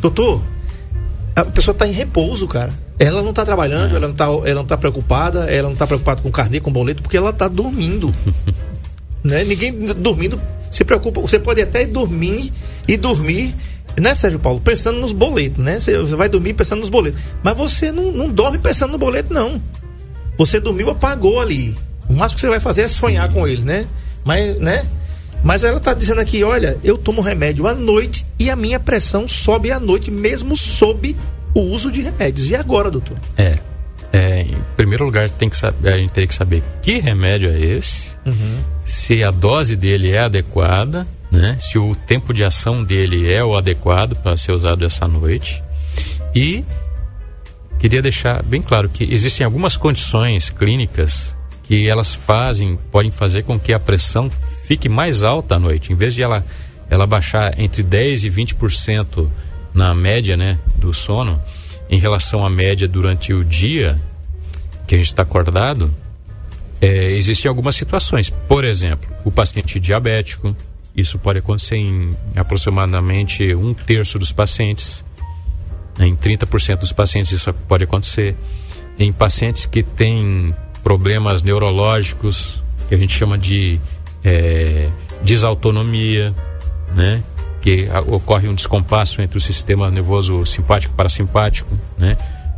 [0.00, 0.42] Doutor,
[1.36, 2.72] a pessoa está em repouso, cara.
[2.98, 3.96] Ela não está trabalhando, é.
[3.96, 7.02] ela não está ela não tá preocupada, ela não está preocupada com carnê, com boleto,
[7.02, 8.14] porque ela está dormindo.
[9.22, 9.44] né?
[9.44, 11.20] Ninguém dormindo se preocupa.
[11.20, 12.52] Você pode até dormir
[12.86, 13.54] e dormir,
[13.96, 14.60] né, Sérgio Paulo?
[14.60, 15.80] Pensando nos boletos, né?
[15.80, 17.20] Você, você vai dormir pensando nos boletos.
[17.42, 19.60] Mas você não, não dorme pensando no boleto, não.
[20.36, 21.76] Você dormiu, apagou ali.
[22.08, 23.34] O máximo que você vai fazer é sonhar Sim.
[23.34, 23.86] com ele, né?
[24.24, 24.86] Mas, né?
[25.42, 29.28] Mas ela está dizendo aqui, olha, eu tomo remédio à noite e a minha pressão
[29.28, 31.14] sobe à noite, mesmo sob
[31.54, 32.50] o uso de remédios.
[32.50, 33.16] E agora, doutor?
[33.36, 33.56] É.
[34.12, 37.58] é em primeiro lugar, tem que saber, a gente tem que saber que remédio é
[37.58, 38.58] esse, uhum.
[38.84, 41.56] se a dose dele é adequada, né?
[41.60, 45.62] se o tempo de ação dele é o adequado para ser usado essa noite.
[46.34, 46.64] E
[47.78, 53.58] queria deixar bem claro que existem algumas condições clínicas que elas fazem, podem fazer com
[53.58, 54.30] que a pressão
[54.64, 55.92] fique mais alta à noite.
[55.92, 56.44] Em vez de ela,
[56.90, 59.28] ela baixar entre 10% e 20%
[59.74, 61.42] na média né, do sono,
[61.90, 64.00] em relação à média durante o dia
[64.86, 65.92] que a gente está acordado,
[66.80, 68.30] é, existem algumas situações.
[68.30, 70.56] Por exemplo, o paciente diabético,
[70.94, 75.04] isso pode acontecer em aproximadamente um terço dos pacientes.
[75.98, 78.36] Né, em 30% dos pacientes isso pode acontecer.
[78.98, 83.80] Em pacientes que têm problemas neurológicos, que a gente chama de
[84.22, 84.88] é,
[85.22, 86.34] desautonomia,
[86.94, 87.22] né?
[87.64, 92.14] Que ocorre um descompasso entre o sistema nervoso simpático e parasimpático, né?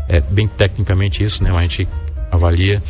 [0.08, 1.56] É bem tecnicamente isso, né?
[1.56, 1.86] A gente
[2.28, 2.82] avalia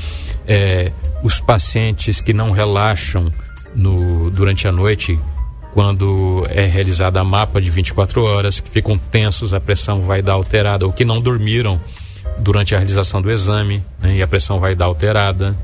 [0.48, 0.90] é,
[1.22, 3.30] os pacientes que não relaxam
[3.74, 5.20] no, durante a noite
[5.74, 10.32] quando é realizada a mapa de 24 horas, que ficam tensos, a pressão vai dar
[10.32, 11.78] alterada, ou que não dormiram
[12.38, 14.16] durante a realização do exame, né?
[14.16, 15.54] e a pressão vai dar alterada,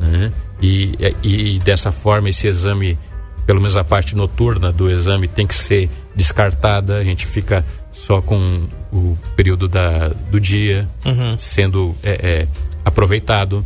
[0.00, 0.32] né?
[0.60, 2.98] E, e, e dessa forma esse exame
[3.46, 8.20] pelo menos a parte noturna do exame tem que ser descartada, a gente fica só
[8.20, 11.36] com o período da, do dia uhum.
[11.38, 12.48] sendo é, é,
[12.84, 13.64] aproveitado.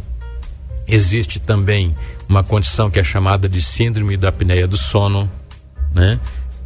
[0.87, 1.95] Existe também
[2.29, 5.31] uma condição que é chamada de síndrome da apneia do sono,
[5.95, 6.19] né?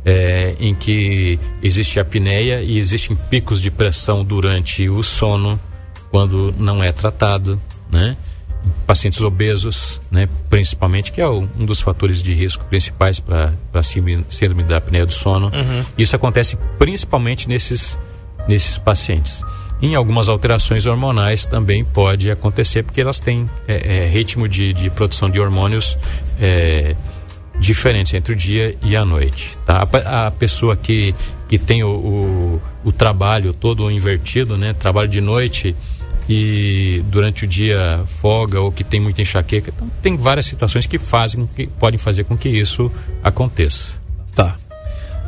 [0.04, 5.60] É, em que existe apneia e existem picos de pressão durante o sono
[6.10, 8.16] quando não é tratado, né?
[8.86, 14.62] Pacientes obesos, né, principalmente, que é um dos fatores de risco principais para a síndrome
[14.64, 15.46] da apneia do sono.
[15.46, 15.84] Uhum.
[15.96, 17.98] Isso acontece principalmente nesses,
[18.46, 19.42] nesses pacientes.
[19.80, 24.88] Em algumas alterações hormonais também pode acontecer, porque elas têm é, é, ritmo de, de,
[24.90, 25.98] produção de hormônios
[26.40, 26.94] é,
[27.58, 29.58] diferentes entre o dia e a noite.
[29.66, 29.86] Tá?
[30.04, 31.12] A, a pessoa que,
[31.48, 35.74] que tem o, o, o trabalho todo invertido, né, trabalho de noite
[36.28, 39.72] e durante o dia folga ou que tem muita enxaqueca.
[39.74, 42.90] Então, tem várias situações que fazem, que podem fazer com que isso
[43.22, 44.00] aconteça.
[44.34, 44.56] Tá.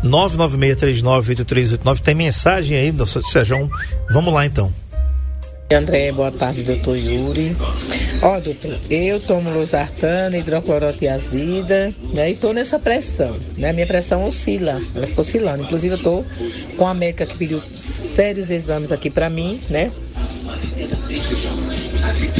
[0.04, 3.70] 996398389 tem mensagem aí Sérgio.
[4.11, 4.72] Vamos lá então.
[5.72, 7.57] André, boa tarde, doutor Yuri.
[8.20, 12.31] Ó, doutor, eu tomo losartana, hidroclorotiazida, né?
[12.31, 13.72] E tô nessa pressão, né?
[13.72, 15.62] Minha pressão oscila, ela fica oscilando.
[15.64, 16.24] Inclusive, eu tô
[16.77, 19.90] com a médica que pediu sérios exames aqui para mim, né?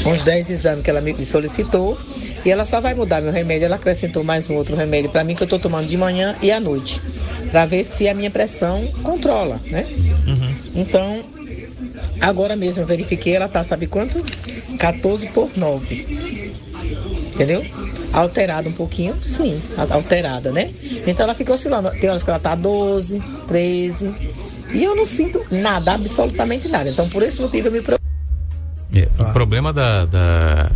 [0.07, 1.99] Uns 10 exames que ela me solicitou.
[2.45, 3.65] E ela só vai mudar meu remédio.
[3.65, 6.53] Ela acrescentou mais um outro remédio para mim que eu tô tomando de manhã e
[6.53, 7.01] à noite.
[7.51, 9.87] para ver se a minha pressão controla, né?
[10.27, 10.55] Uhum.
[10.75, 11.25] Então,
[12.21, 14.23] Agora mesmo eu verifiquei, ela tá, sabe quanto?
[14.79, 16.53] 14 por 9.
[17.35, 17.65] Entendeu?
[18.13, 20.71] Alterada um pouquinho, sim, alterada, né?
[21.07, 21.91] Então ela fica oscilando.
[21.93, 24.15] Tem horas que ela tá 12, 13.
[24.73, 26.91] E eu não sinto nada, absolutamente nada.
[26.91, 28.05] Então por esse motivo eu me preocupo.
[28.95, 30.71] É, o problema da, da,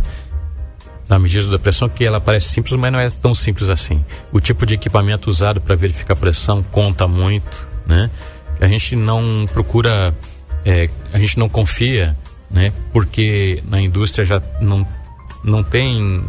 [1.07, 4.03] da medida da pressão que ela parece simples, mas não é tão simples assim.
[4.31, 8.09] O tipo de equipamento usado para verificar a pressão conta muito, né?
[8.59, 10.13] A gente não procura,
[10.69, 12.15] é, a gente não confia,
[12.49, 12.71] né?
[12.93, 14.87] Porque na indústria já não,
[15.43, 16.23] não tem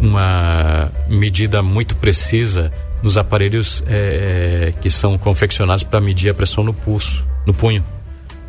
[0.00, 2.72] uma medida muito precisa
[3.04, 7.84] nos aparelhos é, é que são confeccionados para medir a pressão no pulso, no punho,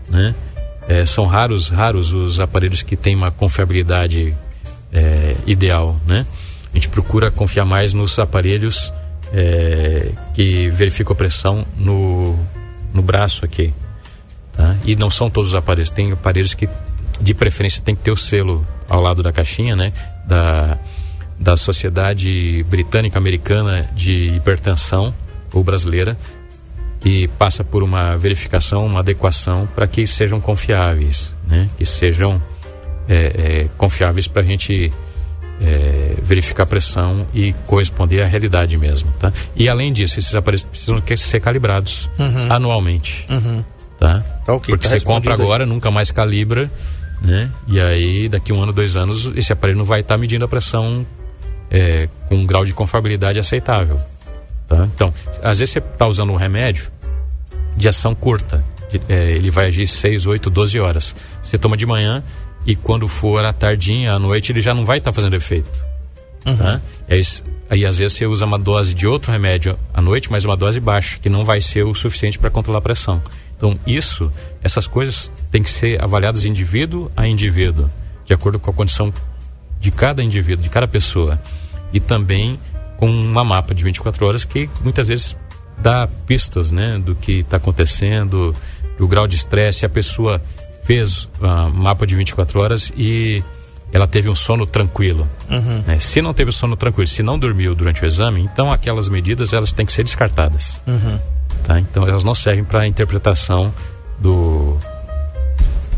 [0.10, 0.34] né?
[0.88, 4.36] É, são raros, raros os aparelhos que têm uma confiabilidade
[4.92, 6.26] é, ideal, né?
[6.74, 8.92] A gente procura confiar mais nos aparelhos
[9.32, 12.36] é, que verificam a pressão no,
[12.92, 13.72] no braço aqui,
[14.60, 14.76] tá?
[14.84, 16.67] E não são todos os aparelhos, tem aparelhos que
[17.22, 19.93] de preferência tem que ter o selo ao lado da caixinha, né?
[20.28, 20.78] Da,
[21.39, 25.13] da Sociedade Britânica Americana de Hipertensão,
[25.54, 26.17] ou brasileira,
[27.00, 31.69] que passa por uma verificação, uma adequação para que sejam confiáveis, né?
[31.78, 32.41] Que sejam
[33.08, 34.91] é, é, confiáveis para a gente
[35.62, 39.32] é, verificar a pressão e corresponder à realidade mesmo, tá?
[39.56, 42.52] E além disso, esses aparelhos precisam ser calibrados uhum.
[42.52, 43.63] anualmente, uhum.
[44.00, 44.24] Tá?
[44.46, 45.42] tá okay, Porque tá você compra aí.
[45.42, 46.72] agora, nunca mais calibra,
[47.22, 47.50] né?
[47.68, 50.48] E aí, daqui um ano, dois anos, esse aparelho não vai estar tá medindo a
[50.48, 51.06] pressão
[51.70, 54.00] é, com um grau de confiabilidade aceitável,
[54.68, 54.88] tá?
[54.96, 56.92] Então, às vezes você está usando um remédio
[57.76, 61.16] de ação curta, de, é, ele vai agir 6, 8, 12 horas.
[61.42, 62.24] Você toma de manhã,
[62.66, 65.90] e quando for à tardinha, à noite, ele já não vai estar tá fazendo efeito.
[66.46, 66.58] Uhum.
[66.58, 66.82] Tá?
[67.10, 67.22] Aí,
[67.69, 70.79] aí, às vezes, você usa uma dose de outro remédio à noite, mas uma dose
[70.79, 73.21] baixa, que não vai ser o suficiente para controlar a pressão.
[73.55, 74.32] Então, isso,
[74.63, 77.89] essas coisas têm que ser avaliadas indivíduo a indivíduo,
[78.25, 79.13] de acordo com a condição
[79.79, 81.41] de cada indivíduo, de cada pessoa.
[81.91, 82.60] E também
[82.97, 85.36] com uma mapa de 24 horas que muitas vezes
[85.77, 88.55] dá pistas né, do que está acontecendo,
[88.97, 90.41] do grau de estresse, a pessoa
[90.84, 93.43] fez uh, mapa de 24 horas e
[93.91, 95.28] ela teve um sono tranquilo.
[95.49, 95.84] Uhum.
[95.86, 95.99] Né?
[95.99, 99.71] Se não teve sono tranquilo, se não dormiu durante o exame, então aquelas medidas elas
[99.71, 100.80] têm que ser descartadas.
[100.88, 101.19] Uhum.
[101.63, 101.80] Tá?
[101.80, 103.73] Então elas não servem para a interpretação
[104.19, 104.78] do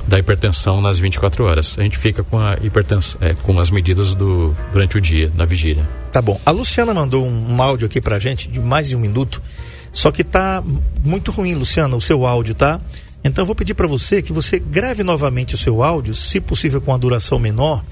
[0.08, 1.77] da hipertensão nas 24 horas.
[1.77, 5.45] A gente fica com a hipertensão, é, com as medidas do durante o dia, na
[5.45, 5.88] vigília.
[6.12, 6.39] Tá bom.
[6.45, 9.41] A Luciana mandou um, um áudio aqui pra gente de mais de um minuto.
[9.91, 10.63] Só que tá
[11.04, 12.80] muito ruim, Luciana, o seu áudio, tá?
[13.23, 16.81] Então eu vou pedir para você que você grave novamente o seu áudio, se possível
[16.81, 17.84] com a duração menor,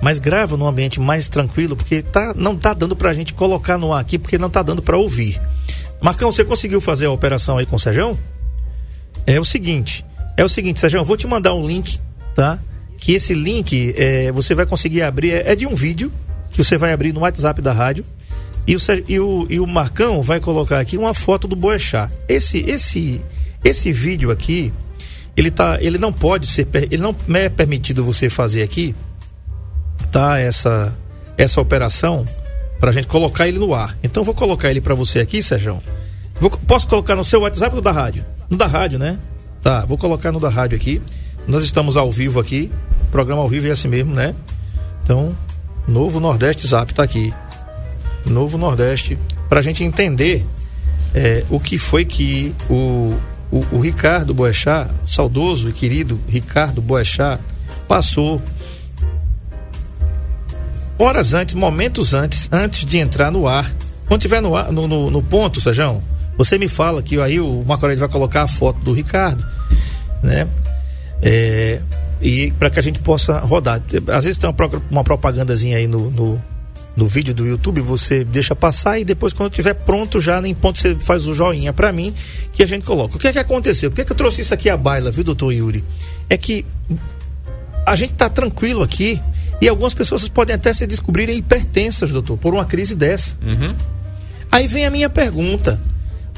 [0.00, 3.76] mas grava num ambiente mais tranquilo, porque tá, não tá dando para a gente colocar
[3.76, 5.40] no ar aqui, porque não tá dando para ouvir.
[6.00, 8.18] Marcão, você conseguiu fazer a operação aí com o Sérgio?
[9.26, 10.04] É o seguinte,
[10.36, 11.98] é o seguinte, Sérgio, eu vou te mandar um link,
[12.34, 12.58] tá?
[12.96, 16.12] Que esse link é, você vai conseguir abrir, é, é, de um vídeo
[16.50, 18.04] que você vai abrir no WhatsApp da rádio.
[18.66, 22.12] E o, e o, e o Marcão vai colocar aqui uma foto do Boechat.
[22.28, 23.20] Esse, esse,
[23.64, 24.72] esse vídeo aqui,
[25.36, 28.94] ele tá, ele não pode ser, ele não é permitido você fazer aqui,
[30.10, 30.38] tá?
[30.38, 30.94] Essa,
[31.36, 32.26] essa operação
[32.80, 33.96] para a gente colocar ele no ar.
[34.02, 35.80] Então vou colocar ele para você aqui, Sérgio.
[36.40, 38.24] Vou, posso colocar no seu WhatsApp ou da rádio?
[38.48, 39.18] No da rádio, né?
[39.62, 41.02] Tá, vou colocar no da rádio aqui.
[41.46, 42.70] Nós estamos ao vivo aqui.
[43.10, 44.34] Programa ao vivo é assim mesmo, né?
[45.02, 45.34] Então,
[45.86, 47.32] Novo Nordeste Zap tá aqui.
[48.24, 49.18] Novo Nordeste.
[49.48, 50.44] Pra gente entender
[51.14, 53.14] é, o que foi que o,
[53.50, 57.40] o, o Ricardo Boechat, saudoso e querido Ricardo Boechat,
[57.86, 58.40] passou
[60.98, 63.70] horas antes, momentos antes, antes de entrar no ar.
[64.06, 66.02] Quando tiver no, ar, no, no, no ponto, Sejão,
[66.36, 69.44] você me fala que aí o Macorelli vai colocar a foto do Ricardo,
[70.22, 70.46] né?
[71.22, 71.80] É,
[72.20, 73.82] e para que a gente possa rodar.
[74.08, 76.42] Às vezes tem uma, uma propagandazinha aí no, no,
[76.98, 80.80] no vídeo do YouTube, você deixa passar e depois, quando estiver pronto, já nem ponto
[80.80, 82.12] você faz o joinha para mim
[82.52, 83.16] que a gente coloca.
[83.16, 83.88] O que é que aconteceu?
[83.88, 85.84] Por que, é que eu trouxe isso aqui à baila, viu, doutor Yuri?
[86.28, 86.66] É que
[87.86, 89.20] a gente tá tranquilo aqui
[89.60, 93.36] e algumas pessoas podem até se descobrirem hipertensas, doutor, por uma crise dessa.
[93.40, 93.76] Uhum.
[94.50, 95.80] Aí vem a minha pergunta.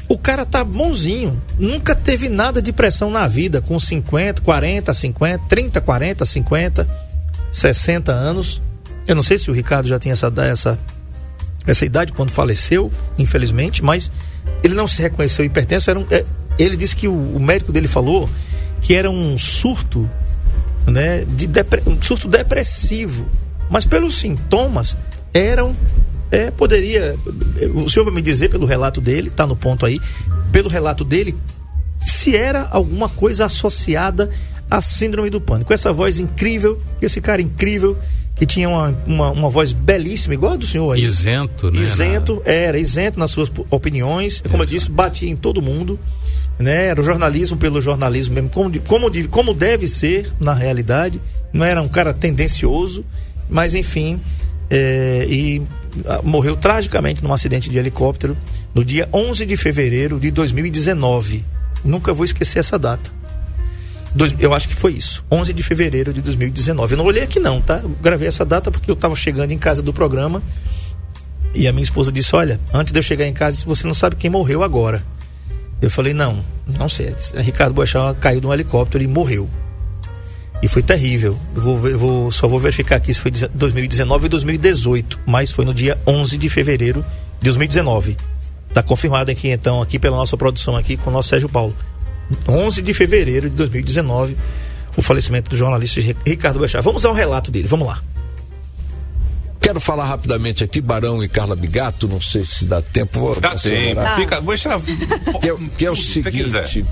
[0.07, 5.43] O cara tá bonzinho, nunca teve nada de pressão na vida, com 50, 40, 50,
[5.47, 6.89] 30, 40, 50,
[7.51, 8.61] 60 anos
[9.11, 10.79] eu não sei se o Ricardo já tinha essa, essa,
[11.67, 14.09] essa idade quando faleceu, infelizmente, mas
[14.63, 15.89] ele não se reconheceu hipertenso.
[15.89, 16.23] Era um, é,
[16.57, 18.29] ele disse que o, o, médico dele falou
[18.79, 20.09] que era um surto,
[20.87, 23.25] né, de depre, um surto depressivo.
[23.69, 24.95] Mas pelos sintomas
[25.33, 25.75] eram
[26.31, 27.17] é, poderia.
[27.75, 29.99] O senhor vai me dizer pelo relato dele, está no ponto aí,
[30.53, 31.35] pelo relato dele,
[32.01, 34.31] se era alguma coisa associada
[34.69, 35.73] à síndrome do pânico.
[35.73, 37.97] Essa voz incrível, esse cara incrível
[38.41, 41.03] que tinha uma, uma, uma, voz belíssima, igual a do senhor aí.
[41.03, 41.79] Isento, né?
[41.79, 44.41] Isento, era, isento nas suas opiniões.
[44.41, 44.63] Como Exato.
[44.63, 45.99] eu disse, batia em todo mundo.
[46.57, 46.87] Né?
[46.87, 51.21] Era o jornalismo pelo jornalismo mesmo, como, como, como deve ser na realidade.
[51.53, 53.05] Não era um cara tendencioso,
[53.47, 54.19] mas enfim,
[54.71, 55.61] é, e
[56.07, 58.35] ah, morreu tragicamente num acidente de helicóptero
[58.73, 61.45] no dia 11 de fevereiro de 2019.
[61.85, 63.20] Nunca vou esquecer essa data.
[64.13, 66.93] Dois, eu acho que foi isso, 11 de fevereiro de 2019.
[66.93, 67.79] Eu não olhei aqui não, tá?
[67.81, 70.43] Eu gravei essa data porque eu estava chegando em casa do programa
[71.53, 74.15] e a minha esposa disse: Olha, antes de eu chegar em casa, você não sabe
[74.15, 75.03] quem morreu agora.
[75.81, 77.13] Eu falei: Não, não sei.
[77.37, 79.49] Ricardo Boechat caiu de um helicóptero e morreu.
[80.61, 81.37] E foi terrível.
[81.55, 85.73] Eu vou, vou, só vou verificar aqui se foi 2019 ou 2018, mas foi no
[85.73, 87.03] dia 11 de fevereiro
[87.39, 88.15] de 2019.
[88.69, 91.75] Está confirmado aqui então aqui pela nossa produção aqui com o nosso Sérgio Paulo.
[92.47, 94.35] 11 de fevereiro de 2019,
[94.95, 96.83] o falecimento do jornalista Ricardo Boechat.
[96.83, 97.67] Vamos ao relato dele.
[97.67, 98.01] Vamos lá.
[99.61, 103.19] Quero falar rapidamente aqui, Barão e Carla Bigato, não sei se dá tempo.
[103.19, 104.81] Vou dá tempo, fica, vou deixar...
[104.81, 106.83] que, é, que é o seguinte,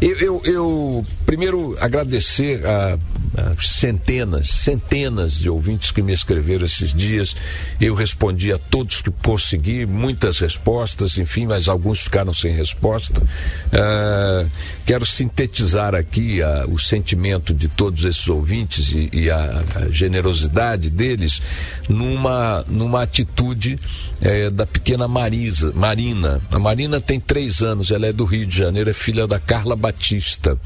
[0.00, 6.92] eu, eu, eu, primeiro agradecer a, a, centenas, centenas de ouvintes que me escreveram esses
[6.92, 7.34] dias,
[7.80, 13.22] eu respondi a todos que consegui, muitas respostas, enfim, mas alguns ficaram sem resposta.
[13.22, 14.50] Uh,
[14.84, 20.90] quero sintetizar aqui uh, o sentimento de todos esses ouvintes e, e a, a generosidade
[20.90, 21.40] deles
[21.88, 23.78] num numa, numa atitude
[24.20, 26.40] é, da pequena Marisa, Marina.
[26.52, 29.76] A Marina tem três anos, ela é do Rio de Janeiro, é filha da Carla
[29.76, 30.58] Batista.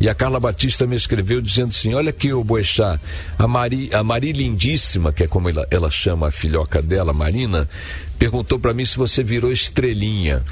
[0.00, 3.00] E a Carla Batista me escreveu dizendo assim: Olha aqui, o Boechat,
[3.38, 7.68] a Mari, a Mari Lindíssima, que é como ela, ela chama a filhoca dela, Marina,
[8.22, 10.44] perguntou para mim se você virou estrelinha.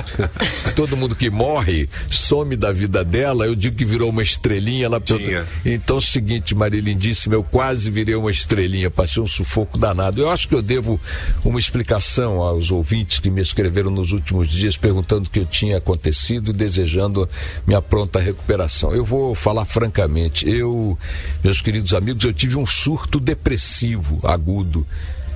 [0.76, 4.84] Todo mundo que morre some da vida dela, eu digo que virou uma estrelinha.
[4.84, 9.26] Ela perguntou, então é o seguinte, Maria Lindíssima, eu quase virei uma estrelinha, passei um
[9.26, 10.20] sufoco danado.
[10.20, 11.00] Eu acho que eu devo
[11.42, 15.78] uma explicação aos ouvintes que me escreveram nos últimos dias perguntando o que eu tinha
[15.78, 17.26] acontecido e desejando
[17.66, 18.94] minha pronta recuperação.
[18.94, 20.98] Eu vou falar francamente, eu,
[21.42, 24.86] meus queridos amigos, eu tive um surto depressivo agudo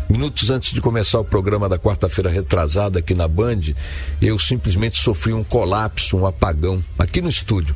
[0.08, 3.72] Minutos antes de começar o programa da quarta-feira retrasada aqui na Band,
[4.20, 7.74] eu simplesmente sofri um colapso, um apagão, aqui no estúdio.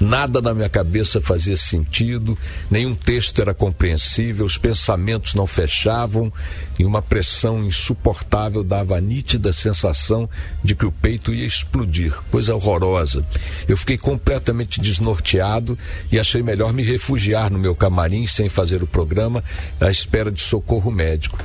[0.00, 2.36] Nada na minha cabeça fazia sentido,
[2.70, 6.32] nenhum texto era compreensível, os pensamentos não fechavam
[6.78, 10.28] e uma pressão insuportável dava a nítida sensação
[10.62, 13.24] de que o peito ia explodir, coisa horrorosa.
[13.68, 15.78] Eu fiquei completamente desnorteado
[16.10, 19.42] e achei melhor me refugiar no meu camarim sem fazer o programa
[19.80, 21.38] à espera de socorro médico.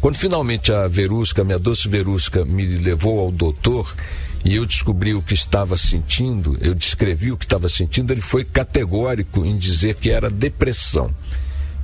[0.00, 3.94] Quando finalmente a Verusca, minha doce Verusca, me levou ao doutor
[4.42, 8.42] e eu descobri o que estava sentindo, eu descrevi o que estava sentindo, ele foi
[8.42, 11.14] categórico em dizer que era depressão.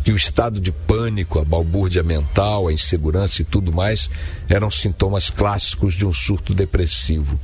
[0.02, 4.08] Que o estado de pânico, a balbúrdia mental, a insegurança e tudo mais
[4.48, 7.38] eram sintomas clássicos de um surto depressivo.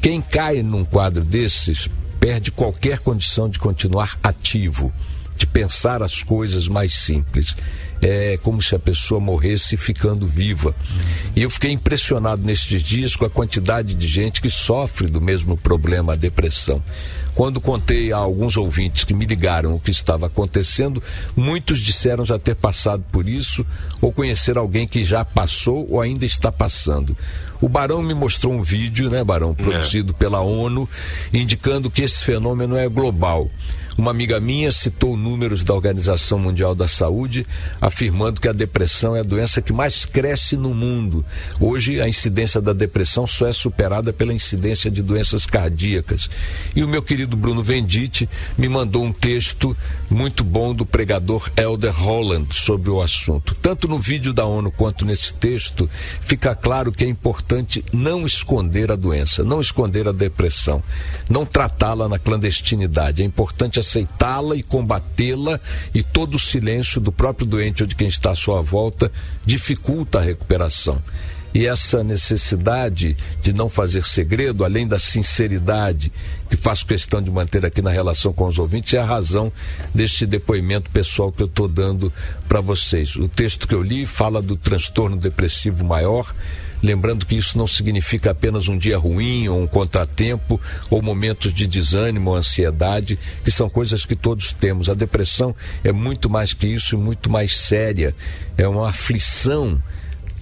[0.00, 4.90] Quem cai num quadro desses perde qualquer condição de continuar ativo,
[5.36, 7.54] de pensar as coisas mais simples
[8.02, 10.74] é como se a pessoa morresse ficando viva.
[11.36, 15.56] E eu fiquei impressionado nestes dias com a quantidade de gente que sofre do mesmo
[15.56, 16.82] problema, a depressão.
[17.34, 21.02] Quando contei a alguns ouvintes que me ligaram o que estava acontecendo,
[21.34, 23.64] muitos disseram já ter passado por isso
[24.00, 27.16] ou conhecer alguém que já passou ou ainda está passando.
[27.60, 30.18] O Barão me mostrou um vídeo, né, Barão, produzido é.
[30.18, 30.88] pela ONU,
[31.32, 33.48] indicando que esse fenômeno é global.
[33.98, 37.46] Uma amiga minha citou números da Organização Mundial da Saúde,
[37.78, 41.22] afirmando que a depressão é a doença que mais cresce no mundo.
[41.60, 46.30] Hoje, a incidência da depressão só é superada pela incidência de doenças cardíacas.
[46.74, 49.76] E o meu querido Bruno Venditti me mandou um texto
[50.08, 53.54] muito bom do pregador Elder Holland sobre o assunto.
[53.60, 55.88] Tanto no vídeo da ONU quanto nesse texto,
[56.22, 60.82] fica claro que é importante não esconder a doença, não esconder a depressão,
[61.28, 63.22] não tratá-la na clandestinidade.
[63.22, 65.60] É importante aceitá-la e combatê-la,
[65.94, 69.12] e todo o silêncio do próprio doente ou de quem está à sua volta
[69.44, 71.02] dificulta a recuperação.
[71.54, 76.10] E essa necessidade de não fazer segredo, além da sinceridade
[76.48, 79.52] que faço questão de manter aqui na relação com os ouvintes, é a razão
[79.94, 82.12] deste depoimento pessoal que eu estou dando
[82.48, 83.16] para vocês.
[83.16, 86.32] O texto que eu li fala do transtorno depressivo maior
[86.82, 90.60] Lembrando que isso não significa apenas um dia ruim, ou um contratempo,
[90.90, 94.88] ou momentos de desânimo, ou ansiedade, que são coisas que todos temos.
[94.88, 98.14] A depressão é muito mais que isso e muito mais séria.
[98.58, 99.80] É uma aflição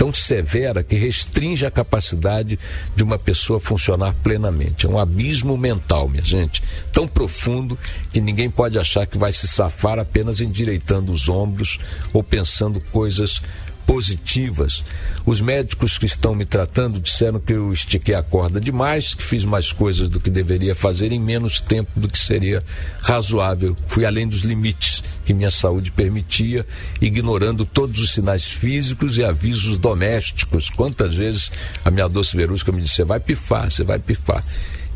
[0.01, 2.59] tão severa que restringe a capacidade
[2.97, 4.87] de uma pessoa funcionar plenamente.
[4.87, 7.79] É um abismo mental, minha gente, tão profundo
[8.11, 11.79] que ninguém pode achar que vai se safar apenas endireitando os ombros
[12.15, 13.43] ou pensando coisas
[13.87, 14.83] positivas.
[15.27, 19.45] Os médicos que estão me tratando disseram que eu estiquei a corda demais, que fiz
[19.45, 22.63] mais coisas do que deveria fazer em menos tempo do que seria
[23.03, 23.77] razoável.
[23.87, 26.67] Fui além dos limites que minha saúde permitia,
[27.01, 30.71] ignorando todos os sinais físicos e avisos domésticos.
[30.71, 31.53] Quantas vezes
[31.85, 34.45] a minha doce verusca me disse: você vai pifar, você vai pifar.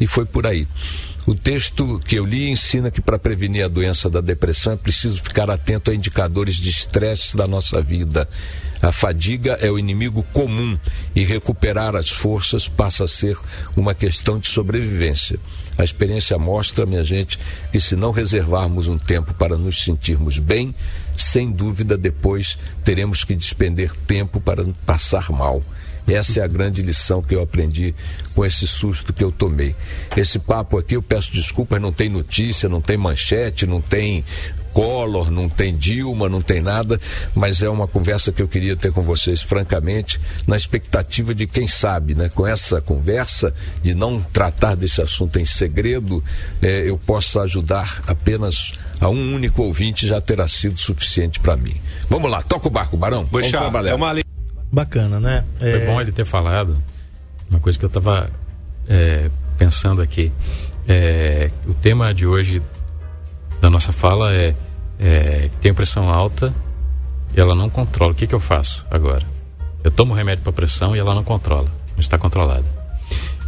[0.00, 0.66] E foi por aí.
[1.26, 5.22] O texto que eu li ensina que para prevenir a doença da depressão é preciso
[5.22, 8.28] ficar atento a indicadores de estresse da nossa vida.
[8.84, 10.78] A fadiga é o inimigo comum
[11.16, 13.34] e recuperar as forças passa a ser
[13.74, 15.40] uma questão de sobrevivência.
[15.78, 17.38] A experiência mostra, minha gente,
[17.72, 20.74] que se não reservarmos um tempo para nos sentirmos bem,
[21.16, 25.62] sem dúvida depois teremos que despender tempo para passar mal.
[26.06, 27.94] Essa é a grande lição que eu aprendi
[28.34, 29.74] com esse susto que eu tomei.
[30.14, 34.22] Esse papo aqui, eu peço desculpas, não tem notícia, não tem manchete, não tem
[34.74, 37.00] Collor, não tem Dilma, não tem nada,
[37.32, 41.68] mas é uma conversa que eu queria ter com vocês, francamente, na expectativa de quem
[41.68, 42.28] sabe, né?
[42.28, 46.22] Com essa conversa, de não tratar desse assunto em segredo,
[46.60, 51.76] é, eu possa ajudar apenas a um único ouvinte já terá sido suficiente para mim.
[52.08, 53.26] Vamos lá, toca o barco, Barão.
[53.30, 53.92] Vamos trabalhar.
[53.92, 54.14] É uma
[54.72, 55.44] bacana, né?
[55.60, 55.78] É...
[55.78, 56.76] Foi bom ele ter falado
[57.48, 58.28] uma coisa que eu estava
[58.88, 60.32] é, pensando aqui.
[60.88, 62.60] É, o tema de hoje
[63.60, 64.54] da nossa fala é,
[65.04, 66.52] é tem pressão alta
[67.36, 68.12] e ela não controla.
[68.12, 69.24] O que, que eu faço agora?
[69.82, 72.64] Eu tomo remédio para pressão e ela não controla, não está controlada.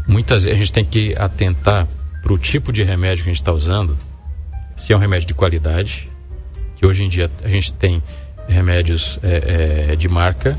[0.06, 1.88] Muitas vezes a gente tem que atentar
[2.22, 3.96] para o tipo de remédio que a gente está usando,
[4.76, 6.10] se é um remédio de qualidade,
[6.76, 8.02] que hoje em dia a gente tem
[8.46, 10.58] remédios é, é, de marca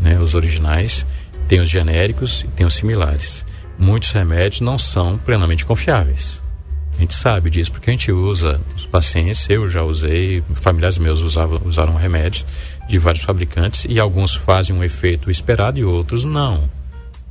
[0.00, 1.06] né, os originais,
[1.48, 3.44] tem os genéricos e tem os similares.
[3.78, 6.42] Muitos remédios não são plenamente confiáveis.
[6.96, 11.20] A gente sabe disso porque a gente usa os pacientes, eu já usei, familiares meus
[11.20, 12.46] usavam, usaram remédios
[12.88, 16.68] de vários fabricantes e alguns fazem um efeito esperado e outros não.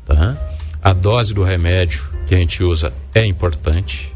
[0.05, 0.37] Tá?
[0.83, 4.13] A dose do remédio que a gente usa é importante.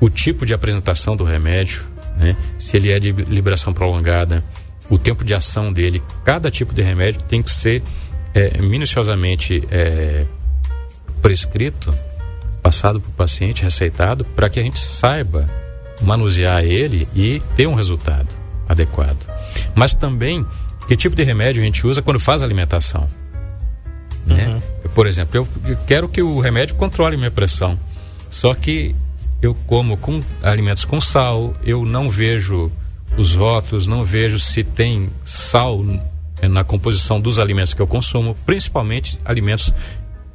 [0.00, 1.84] O tipo de apresentação do remédio,
[2.16, 2.34] né?
[2.58, 4.42] se ele é de liberação prolongada,
[4.88, 7.82] o tempo de ação dele, cada tipo de remédio tem que ser
[8.32, 10.24] é, minuciosamente é,
[11.20, 11.94] prescrito,
[12.62, 15.48] passado para o paciente, receitado, para que a gente saiba
[16.00, 18.28] manusear ele e ter um resultado
[18.68, 19.18] adequado.
[19.74, 20.46] Mas também
[20.86, 23.08] que tipo de remédio a gente usa quando faz alimentação.
[24.26, 24.46] Né?
[24.46, 24.88] Uhum.
[24.94, 27.78] Por exemplo, eu, quero que o remédio controle minha pressão,
[28.30, 28.94] só que
[29.40, 32.72] eu como com alimentos com sal, eu não vejo
[33.16, 35.84] os rótulos, não vejo se tem sal
[36.42, 39.72] na composição dos alimentos que eu consumo, principalmente alimentos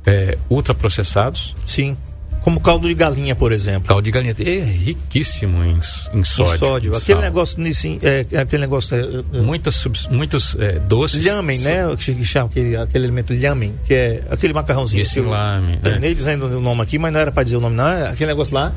[0.06, 1.56] é, ultraprocessados.
[1.66, 1.98] Sim.
[2.44, 3.88] Como caldo de galinha, por exemplo.
[3.88, 5.80] Caldo de galinha é riquíssimo em,
[6.14, 6.56] em sódio.
[6.56, 6.98] Em sódio.
[6.98, 8.96] Aquele negócio, nesse, é, é, aquele negócio.
[8.96, 11.26] É, é, Muitas, sub, muitos é, doces.
[11.26, 11.96] Lhamen, né?
[11.98, 15.02] Que chama aquele, aquele alimento lhamen, que é aquele macarrãozinho.
[15.02, 15.78] Esse lame.
[15.78, 16.14] Terminei é.
[16.14, 17.88] dizendo o nome aqui, mas não era para dizer o nome, não.
[17.88, 18.74] É aquele negócio lá,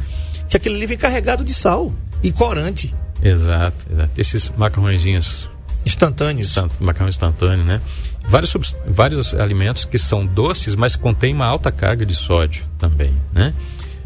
[0.48, 1.92] que aquele livro é carregado de sal
[2.22, 2.94] e corante.
[3.20, 4.10] Exato, exato.
[4.16, 5.50] Esses macarrõezinhos
[5.84, 6.48] instantâneos.
[6.48, 7.80] Instant, macarrão instantâneo, né?
[8.28, 13.54] Vários, vários alimentos que são doces, mas contêm uma alta carga de sódio também, né?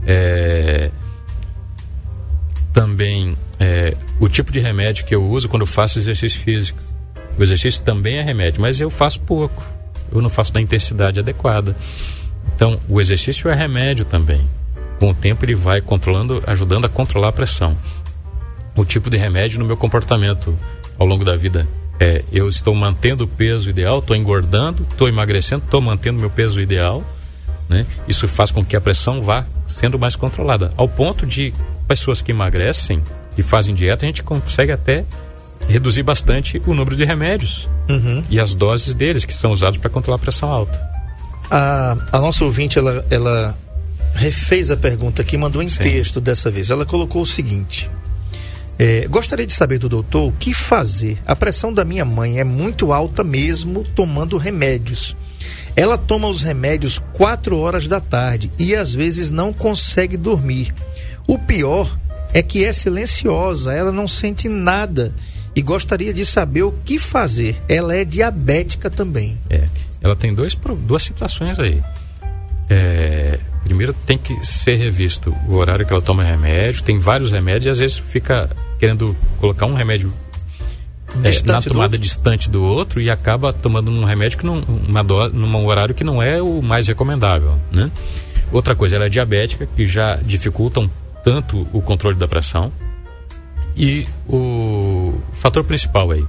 [0.07, 0.91] É,
[2.73, 6.79] também é, o tipo de remédio que eu uso quando eu faço exercício físico.
[7.39, 9.65] O exercício também é remédio, mas eu faço pouco.
[10.13, 11.75] Eu não faço da intensidade adequada.
[12.55, 14.47] Então, o exercício é remédio também.
[14.99, 17.77] Com o tempo ele vai controlando, ajudando a controlar a pressão
[18.77, 20.57] o tipo de remédio no meu comportamento
[20.99, 21.67] ao longo da vida.
[22.01, 26.59] É, eu estou mantendo o peso ideal, estou engordando, estou emagrecendo, estou mantendo meu peso
[26.59, 27.05] ideal.
[27.69, 27.87] Né?
[28.09, 30.73] Isso faz com que a pressão vá sendo mais controlada.
[30.79, 31.53] Ao ponto de
[31.87, 33.03] pessoas que emagrecem
[33.37, 35.05] e fazem dieta, a gente consegue até
[35.69, 38.25] reduzir bastante o número de remédios uhum.
[38.31, 40.81] e as doses deles que são usados para controlar a pressão alta.
[41.51, 43.57] A, a nossa ouvinte, ela, ela
[44.15, 45.83] refez a pergunta aqui, mandou em Sim.
[45.83, 46.71] texto dessa vez.
[46.71, 47.91] Ela colocou o seguinte:
[48.83, 51.19] é, gostaria de saber do doutor o que fazer.
[51.27, 55.15] A pressão da minha mãe é muito alta mesmo tomando remédios.
[55.77, 60.73] Ela toma os remédios 4 horas da tarde e às vezes não consegue dormir.
[61.27, 61.95] O pior
[62.33, 65.13] é que é silenciosa, ela não sente nada
[65.55, 67.61] e gostaria de saber o que fazer.
[67.69, 69.39] Ela é diabética também.
[69.51, 69.69] É,
[70.01, 71.83] ela tem dois, duas situações aí.
[72.71, 76.83] É, primeiro tem que ser revisto o horário que ela toma remédio.
[76.83, 78.49] Tem vários remédios e às vezes fica
[78.81, 80.13] querendo colocar um remédio
[81.23, 85.05] é, na tomada do distante do outro e acaba tomando um remédio que não, uma
[85.05, 87.91] do, num horário que não é o mais recomendável, né?
[88.51, 90.91] Outra coisa, ela é diabética, que já dificulta um
[91.23, 92.73] tanto o controle da pressão.
[93.77, 96.25] E o fator principal aí,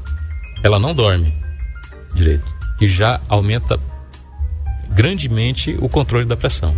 [0.61, 1.33] ela não dorme.
[2.13, 2.45] direito.
[2.79, 3.79] E já aumenta
[4.89, 6.75] grandemente o controle da pressão.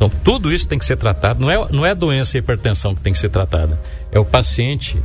[0.00, 1.42] Então, tudo isso tem que ser tratado.
[1.42, 3.78] Não é, não é a doença a hipertensão que tem que ser tratada.
[4.10, 4.98] É o paciente,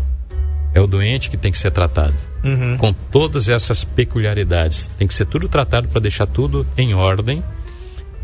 [0.73, 2.15] é o doente que tem que ser tratado.
[2.41, 2.77] Uhum.
[2.77, 4.89] Com todas essas peculiaridades.
[4.97, 7.43] Tem que ser tudo tratado para deixar tudo em ordem,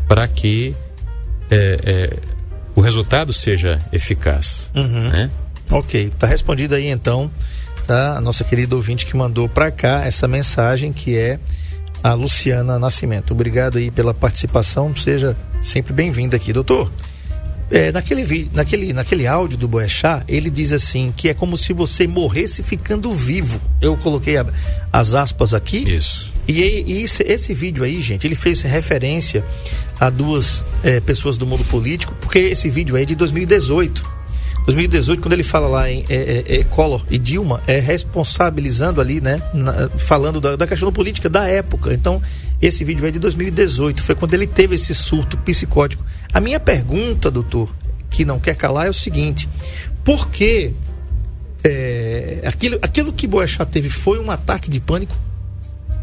[0.08, 0.74] para que
[1.50, 2.16] é, é,
[2.74, 4.70] o resultado seja eficaz.
[4.74, 5.10] Uhum.
[5.10, 5.30] Né?
[5.70, 7.30] Ok, tá respondido aí então
[7.86, 8.16] tá?
[8.16, 11.38] a nossa querida ouvinte que mandou para cá essa mensagem que é
[12.02, 13.32] a Luciana Nascimento.
[13.32, 16.90] Obrigado aí pela participação, seja sempre bem-vinda aqui, doutor.
[17.70, 22.06] É, naquele, naquele, naquele áudio do Boechat, ele diz assim que é como se você
[22.06, 23.58] morresse ficando vivo.
[23.80, 24.44] Eu coloquei a-
[24.92, 25.78] as aspas aqui.
[25.78, 26.30] Isso.
[26.46, 26.52] E,
[26.86, 29.42] e esse, esse vídeo aí, gente, ele fez referência
[29.98, 34.04] a duas eh, pessoas do mundo político, porque esse vídeo aí é de 2018.
[34.64, 39.20] 2018, quando ele fala lá em eh, eh, eh, Collor e Dilma, é responsabilizando ali,
[39.20, 41.92] né, na- falando da, da questão política da época.
[41.92, 42.22] Então,
[42.60, 46.04] esse vídeo é de 2018, foi quando ele teve esse surto psicótico.
[46.32, 47.74] A minha pergunta, doutor,
[48.08, 49.48] que não quer calar, é o seguinte:
[50.04, 50.72] por que
[51.64, 55.16] eh, aquilo, aquilo que Boechat teve foi um ataque de pânico?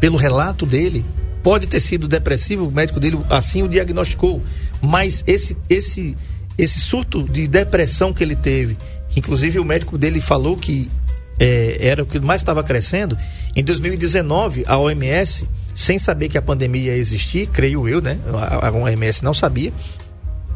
[0.00, 1.04] pelo relato dele,
[1.42, 4.42] pode ter sido depressivo, o médico dele assim o diagnosticou,
[4.80, 6.16] mas esse esse
[6.62, 8.76] esse surto de depressão que ele teve,
[9.08, 10.90] que inclusive o médico dele falou que
[11.38, 13.16] eh, era o que mais estava crescendo,
[13.56, 18.18] em 2019 a OMS, sem saber que a pandemia ia existir, creio eu, né?
[18.32, 19.72] A, a OMS não sabia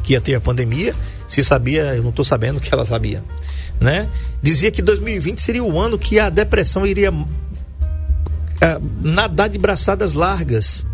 [0.03, 0.93] que ia ter a pandemia,
[1.27, 3.23] se sabia, eu não estou sabendo que ela sabia,
[3.81, 4.07] né?
[4.41, 7.11] Dizia que 2020 seria o ano que a depressão iria
[8.61, 10.85] ah, nadar de braçadas largas.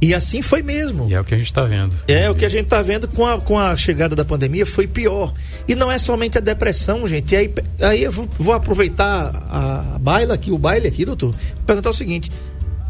[0.00, 1.08] E assim foi mesmo.
[1.10, 1.94] E é o que a gente está vendo.
[2.06, 4.86] É, o que a gente está vendo com a, com a chegada da pandemia foi
[4.86, 5.32] pior.
[5.66, 7.34] E não é somente a depressão, gente.
[7.34, 11.34] E aí, aí eu vou, vou aproveitar a baila aqui, o baile aqui, doutor,
[11.66, 12.30] perguntar o seguinte.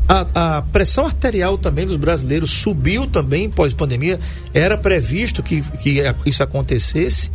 [0.07, 4.21] A, a pressão arterial também dos brasileiros subiu também pós-pandemia.
[4.53, 7.31] Era previsto que, que isso acontecesse.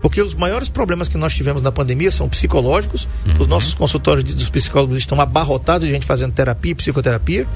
[0.00, 3.08] Porque os maiores problemas que nós tivemos na pandemia são psicológicos.
[3.38, 7.46] Os nossos consultórios de- dos psicólogos estão abarrotados de gente fazendo terapia e psicoterapia.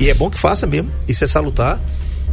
[0.00, 1.78] E é bom que faça mesmo, isso é salutar.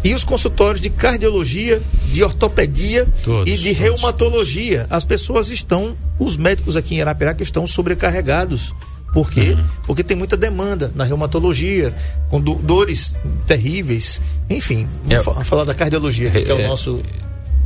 [0.04, 3.78] E os consultórios de cardiologia, de ortopedia Todos, e de todos.
[3.80, 4.88] reumatologia.
[4.90, 8.74] As pessoas estão, os médicos aqui em Arapiraca estão sobrecarregados.
[9.14, 9.58] Por quê?
[9.86, 11.94] Porque tem muita demanda na reumatologia,
[12.30, 14.22] com do- dores terríveis.
[14.50, 17.02] Enfim, vamos É- fa- falar da cardiologia, que é, o é- nosso.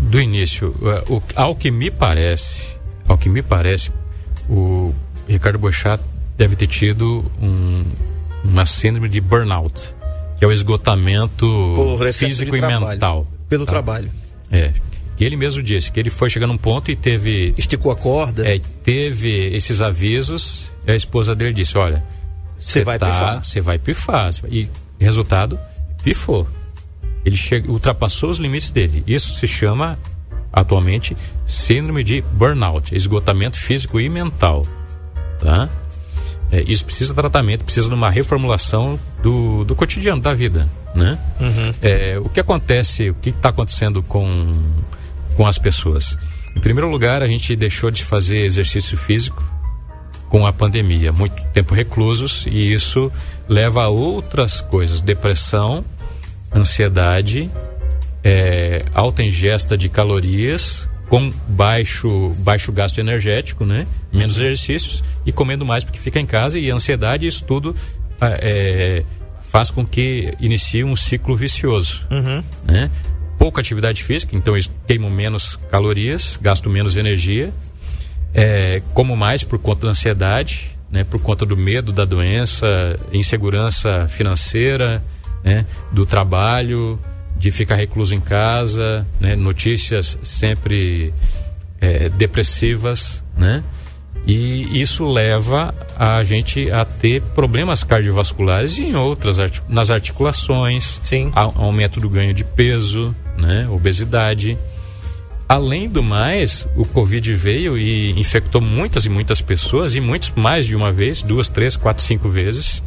[0.10, 2.76] Do início, eh, o- ao que me parece,
[3.08, 3.91] ao que me parece,
[4.49, 4.93] o
[5.28, 6.01] Ricardo Boechat
[6.38, 7.84] deve ter tido um-
[8.43, 9.80] uma síndrome de burnout,
[10.38, 11.45] que é o esgotamento
[12.14, 12.88] físico e trabalho.
[12.88, 13.28] mental.
[13.49, 13.72] Pelo tá?
[13.72, 14.12] trabalho.
[14.51, 14.74] É.
[15.16, 18.47] Que ele mesmo disse que ele foi chegando num ponto e teve Esticou a corda.
[18.47, 22.04] é, teve esses avisos e a esposa dele disse, olha,
[22.60, 23.43] Você vai pifar.
[23.45, 24.30] Você vai pifar.
[24.49, 24.68] E
[24.99, 25.60] resultado,
[26.04, 26.47] pifou.
[27.26, 29.04] Ele chega, ultrapassou os limites dele.
[29.08, 29.98] Isso se chama,
[30.52, 31.16] atualmente,
[31.48, 34.68] síndrome de burnout, esgotamento físico e mental.
[35.40, 35.70] Tá?
[36.52, 40.70] É, isso precisa de tratamento, precisa de uma reformulação do, do cotidiano, da vida.
[40.94, 41.18] Né?
[41.82, 44.54] É, o que acontece, o que está acontecendo com,
[45.36, 46.18] com as pessoas?
[46.56, 49.44] Em primeiro lugar, a gente deixou de fazer exercício físico
[50.30, 53.12] com a pandemia, muito tempo reclusos, e isso
[53.48, 55.84] leva a outras coisas: depressão,
[56.56, 57.49] ansiedade,
[58.24, 63.86] é, alta ingesta de calorias, com baixo, baixo gasto energético, né?
[64.12, 67.76] menos exercícios, e comendo mais porque fica em casa, e ansiedade, isso tudo
[68.20, 69.04] ah, é,
[69.41, 72.08] faz com que inicie um ciclo vicioso.
[72.66, 72.89] Né?
[73.38, 77.54] Pouca atividade física, então eu queimo menos calorias, gasto menos energia,
[78.34, 84.08] é, como mais por conta da ansiedade, né, por conta do medo da doença, insegurança
[84.08, 85.04] financeira,
[85.44, 87.00] né, do trabalho,
[87.38, 91.14] de ficar recluso em casa, né, notícias sempre
[91.82, 93.64] é, depressivas, né?
[94.26, 99.38] E isso leva a gente a ter problemas cardiovasculares e em outras
[99.68, 101.30] nas articulações, Sim.
[101.36, 104.58] a- aumento do ganho de peso, né, obesidade.
[105.50, 110.66] Além do mais, o Covid veio e infectou muitas e muitas pessoas, e muitos mais
[110.66, 112.82] de uma vez, duas, três, quatro, cinco vezes.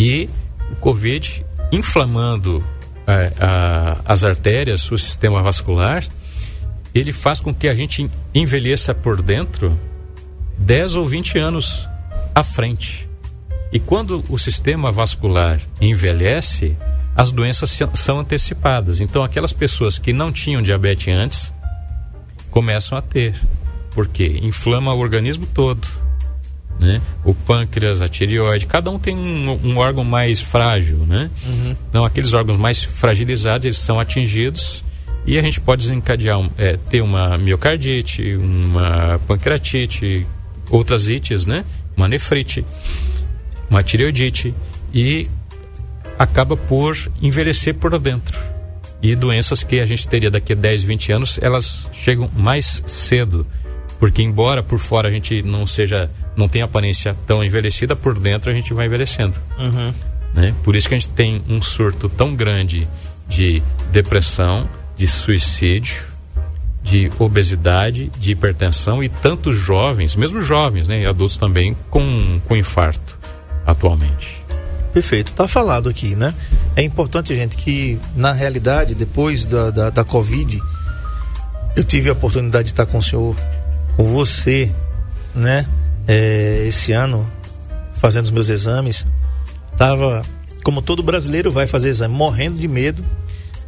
[0.00, 0.28] E
[0.72, 2.64] o Covid inflamando
[3.06, 6.04] eh, a- as artérias, o sistema vascular,
[6.94, 9.78] ele faz com que a gente envelheça por dentro
[10.58, 11.88] 10 ou 20 anos
[12.34, 13.08] à frente.
[13.72, 16.76] E quando o sistema vascular envelhece,
[17.16, 19.00] as doenças são antecipadas.
[19.00, 21.52] Então, aquelas pessoas que não tinham diabetes antes
[22.50, 23.34] começam a ter.
[23.92, 24.38] Por quê?
[24.42, 25.86] Inflama o organismo todo.
[26.78, 27.00] Né?
[27.24, 31.30] O pâncreas, a tireoide, cada um tem um, um órgão mais frágil, né?
[31.46, 31.76] Uhum.
[31.88, 34.84] Então, aqueles órgãos mais fragilizados, eles são atingidos
[35.24, 40.26] e a gente pode desencadear, um, é, ter uma miocardite, uma pancreatite,
[40.68, 41.64] outras ites, né?
[41.96, 42.64] Uma nefrite,
[43.70, 44.54] uma tireoidite
[44.92, 45.28] e
[46.18, 48.38] acaba por envelhecer por dentro.
[49.02, 53.46] E doenças que a gente teria daqui a 10, 20 anos, elas chegam mais cedo.
[53.98, 58.50] Porque embora por fora a gente não seja, não tenha aparência tão envelhecida, por dentro
[58.50, 59.38] a gente vai envelhecendo.
[59.58, 59.92] Uhum.
[60.34, 60.54] Né?
[60.62, 62.88] Por isso que a gente tem um surto tão grande
[63.28, 66.12] de depressão, de suicídio,
[66.82, 72.56] de obesidade, de hipertensão e tantos jovens, mesmo jovens, né, e adultos também, com, com
[72.56, 73.18] infarto
[73.64, 74.42] atualmente.
[74.92, 76.34] Perfeito, está falado aqui, né?
[76.76, 80.60] É importante, gente, que na realidade, depois da, da, da Covid,
[81.74, 83.34] eu tive a oportunidade de estar com o senhor,
[83.96, 84.70] com você,
[85.34, 85.66] né?
[86.06, 87.30] É, esse ano,
[87.94, 89.06] fazendo os meus exames,
[89.76, 90.22] tava
[90.62, 93.04] como todo brasileiro vai fazer exame, morrendo de medo,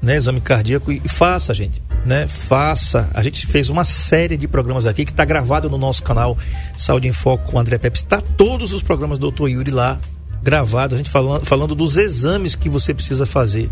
[0.01, 0.17] né?
[0.17, 2.27] Exame cardíaco e, faça, gente, né?
[2.27, 3.09] Faça.
[3.15, 6.39] A gente fez uma série de programas aqui que está gravado no nosso canal
[6.77, 7.99] Saúde em Foco com André Pepe.
[7.99, 9.49] Está todos os programas do Dr.
[9.49, 9.99] Yuri lá
[10.43, 13.71] gravado, a gente falando, falando dos exames que você precisa fazer.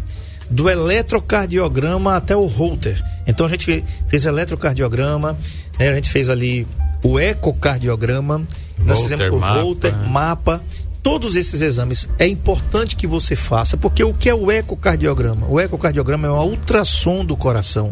[0.50, 3.02] Do eletrocardiograma até o Holter.
[3.26, 5.36] Então a gente fez eletrocardiograma,
[5.78, 5.90] né?
[5.90, 6.66] a gente fez ali
[7.02, 8.46] o ecocardiograma,
[8.78, 9.60] nós fizemos o mapa.
[9.62, 10.60] Holter, mapa.
[11.02, 15.46] Todos esses exames é importante que você faça, porque o que é o ecocardiograma?
[15.48, 17.90] O ecocardiograma é um ultrassom do coração,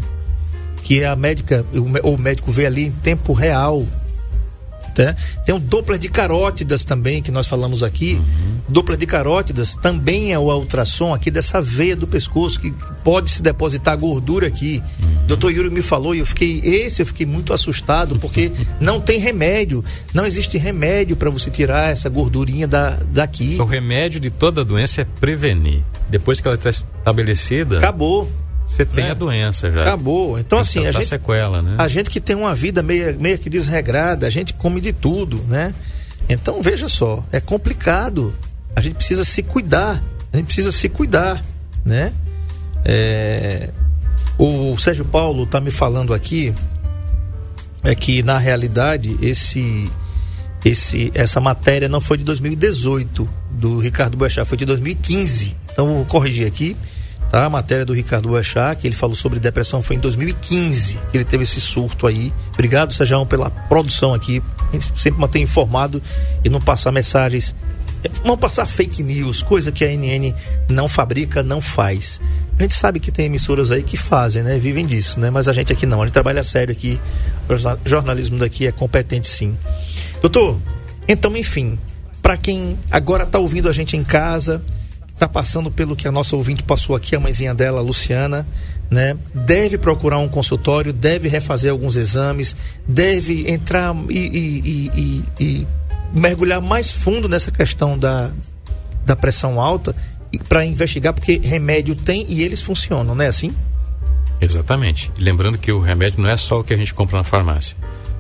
[0.85, 3.85] que a médica, o mé- o médico vê ali em tempo real.
[5.05, 5.17] Tá?
[5.45, 8.21] Tem o Doppler de carótidas também, que nós falamos aqui.
[8.69, 12.73] Doppler de carótidas também é o ultrassom aqui dessa veia do pescoço, que
[13.03, 14.83] pode se depositar gordura aqui.
[15.27, 19.19] Doutor Yuri me falou e eu fiquei, esse eu fiquei muito assustado, porque não tem
[19.19, 19.83] remédio.
[20.13, 23.57] Não existe remédio para você tirar essa gordurinha da, daqui.
[23.59, 25.83] O remédio de toda doença é prevenir.
[26.09, 28.31] Depois que ela está estabelecida, Acabou.
[28.71, 29.11] Você tem né?
[29.11, 29.83] a doença já.
[29.83, 30.39] Acabou.
[30.39, 31.75] Então, assim, a Tá gente, sequela, né?
[31.77, 35.45] a gente que tem uma vida meio, meio que desregrada, a gente come de tudo,
[35.49, 35.75] né?
[36.29, 38.33] Então, veja só, é complicado.
[38.75, 40.01] A gente precisa se cuidar.
[40.33, 41.45] A gente precisa se cuidar,
[41.85, 42.13] né?
[42.85, 43.71] É,
[44.39, 46.55] o Sérgio Paulo está me falando aqui
[47.83, 49.91] é que na realidade esse
[50.65, 55.57] esse essa matéria não foi de 2018 do Ricardo Boechat, foi de 2015.
[55.73, 56.77] Então vou corrigir aqui,
[57.31, 57.45] tá?
[57.45, 61.25] A matéria do Ricardo Boechat, que ele falou sobre depressão foi em 2015 que ele
[61.25, 62.33] teve esse surto aí.
[62.53, 64.43] Obrigado, Sérgio, pela produção aqui.
[64.95, 66.03] Sempre mantém informado
[66.45, 67.55] e não passar mensagens
[68.25, 70.35] não passar fake news, coisa que a NN
[70.69, 72.21] não fabrica, não faz.
[72.59, 74.57] A gente sabe que tem emissoras aí que fazem, né?
[74.59, 75.29] Vivem disso, né?
[75.29, 76.99] Mas a gente aqui não, a gente trabalha sério aqui.
[77.49, 79.57] O jorna- jornalismo daqui é competente sim.
[80.23, 80.59] Doutor,
[81.07, 81.79] então enfim,
[82.23, 84.63] para quem agora está ouvindo a gente em casa,
[85.21, 88.47] está passando pelo que a nossa ouvinte passou aqui, a mãezinha dela, a Luciana,
[88.91, 89.19] né?
[89.35, 92.57] Deve procurar um consultório, deve refazer alguns exames,
[92.89, 95.67] deve entrar e, e- e- e-
[96.15, 98.31] mergulhar mais fundo nessa questão da,
[99.05, 99.95] da pressão alta
[100.49, 103.55] para investigar, porque remédio tem e eles funcionam, não é assim?
[104.41, 105.13] Exatamente.
[105.19, 107.77] Lembrando que o remédio não é só o que a gente compra na farmácia.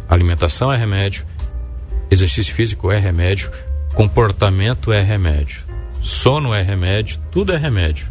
[0.06, 1.24] Alimentação é remédio,
[2.10, 3.50] exercício físico é remédio,
[3.94, 5.62] comportamento é remédio,
[6.00, 8.06] sono é remédio, tudo é remédio.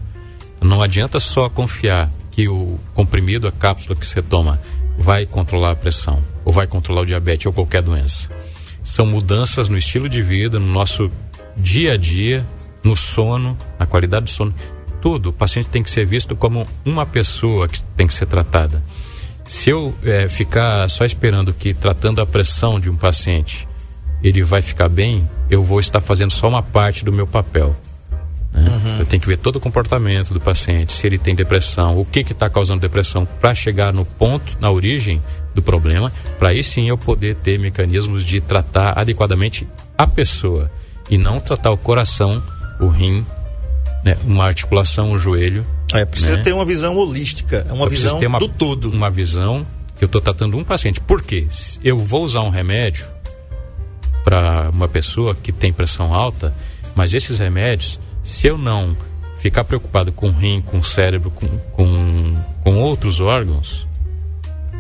[0.62, 4.60] Não adianta só confiar que o comprimido, a cápsula que você toma,
[4.98, 8.30] vai controlar a pressão, ou vai controlar o diabetes ou qualquer doença.
[8.84, 11.12] São mudanças no estilo de vida, no nosso
[11.56, 12.46] dia a dia,
[12.84, 14.54] no sono, na qualidade do sono.
[15.02, 15.30] Tudo.
[15.30, 18.84] O paciente tem que ser visto como uma pessoa que tem que ser tratada.
[19.46, 23.68] Se eu eh, ficar só esperando que tratando a pressão de um paciente
[24.22, 27.76] ele vai ficar bem, eu vou estar fazendo só uma parte do meu papel.
[28.54, 28.97] né?
[29.00, 32.20] Eu tenho que ver todo o comportamento do paciente, se ele tem depressão, o que
[32.20, 35.22] está causando depressão, para chegar no ponto, na origem
[35.56, 40.70] do problema, para aí sim eu poder ter mecanismos de tratar adequadamente a pessoa
[41.10, 42.41] e não tratar o coração,
[42.80, 43.26] o rim,
[44.04, 45.66] né, uma articulação, o joelho.
[45.93, 46.43] É, precisa né?
[46.43, 48.89] ter uma visão holística, uma Eu visão ter uma- do todo.
[48.91, 49.66] Uma visão
[49.97, 51.00] que eu estou tratando um paciente.
[51.02, 51.47] Por quê?
[51.84, 53.06] Eu vou usar um remédio
[54.30, 56.53] para uma pessoa que tem pressão alta,
[56.93, 58.95] mas esses remédios, se eu não
[59.39, 63.88] ficar preocupado com o rim, com o cérebro, com, com, com outros órgãos,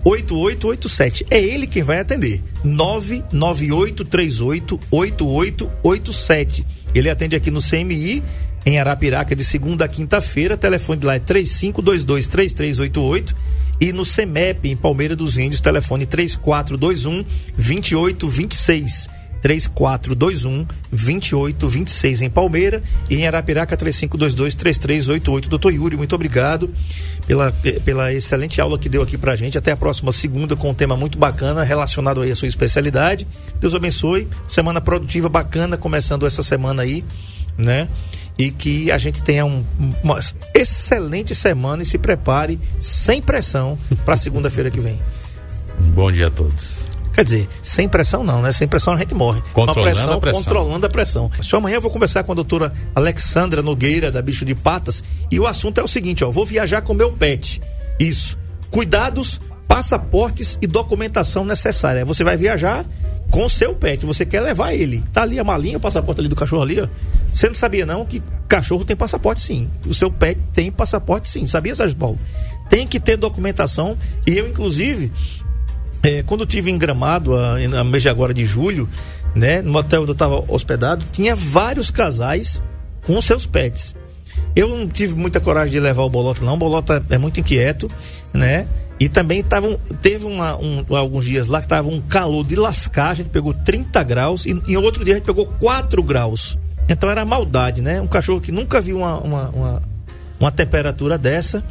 [0.03, 1.27] 8887.
[1.29, 2.41] É ele quem vai atender.
[2.63, 6.65] 99838 8887.
[6.93, 8.23] Ele atende aqui no CMI
[8.65, 10.57] em Arapiraca de segunda a quinta-feira.
[10.57, 13.35] Telefone de lá é 3522 3388
[13.79, 17.25] e no CEMEP em Palmeira dos Índios, telefone 3421
[17.57, 19.09] 2826.
[19.45, 25.47] 3421 2826 em Palmeira e em Arapiraca 3522 3388.
[25.47, 26.73] Doutor Yuri, muito obrigado
[27.27, 29.55] pela, pela excelente aula que deu aqui pra gente.
[29.55, 33.27] Até a próxima segunda com um tema muito bacana relacionado aí à sua especialidade.
[33.59, 34.27] Deus abençoe.
[34.47, 37.05] Semana produtiva bacana começando essa semana aí,
[37.55, 37.87] né?
[38.39, 39.63] E que a gente tenha um,
[40.03, 40.19] uma
[40.55, 44.99] excelente semana e se prepare sem pressão para segunda-feira que vem.
[45.93, 46.94] Bom dia a todos.
[47.15, 48.51] Quer dizer, sem pressão não, né?
[48.51, 49.41] Sem pressão a gente morre.
[49.53, 50.43] Controlando pressão, a pressão.
[50.43, 51.31] Controlando a pressão.
[51.41, 55.01] Só amanhã eu vou conversar com a doutora Alexandra Nogueira, da Bicho de Patas,
[55.31, 57.61] e o assunto é o seguinte, ó, vou viajar com meu pet.
[57.97, 58.37] Isso.
[58.69, 62.03] Cuidados, passaportes e documentação necessária.
[62.03, 62.85] Você vai viajar
[63.31, 65.01] com o seu pet, você quer levar ele.
[65.13, 66.87] Tá ali a malinha, o passaporte ali do cachorro ali, ó.
[67.31, 69.69] Você não sabia não que cachorro tem passaporte sim.
[69.85, 71.47] O seu pet tem passaporte sim.
[71.47, 72.19] Sabia, Sérgio Paulo?
[72.69, 73.97] Tem que ter documentação
[74.27, 75.11] e eu inclusive
[76.05, 78.87] é, quando eu tive em Gramado, a, a mês de agora de julho,
[79.33, 82.61] né, no hotel onde eu estava hospedado, tinha vários casais
[83.03, 83.95] com seus pets.
[84.55, 86.53] Eu não tive muita coragem de levar o Bolota, não.
[86.53, 87.89] O Bolota é muito inquieto,
[88.31, 88.67] né?
[88.99, 93.09] E também tavam, teve uma, um, alguns dias lá que tava um calor de lascar,
[93.09, 96.57] a gente pegou 30 graus e, e outro dia a gente pegou 4 graus.
[96.87, 97.99] Então era maldade, né?
[97.99, 99.83] Um cachorro que nunca viu uma, uma, uma,
[100.39, 101.63] uma temperatura dessa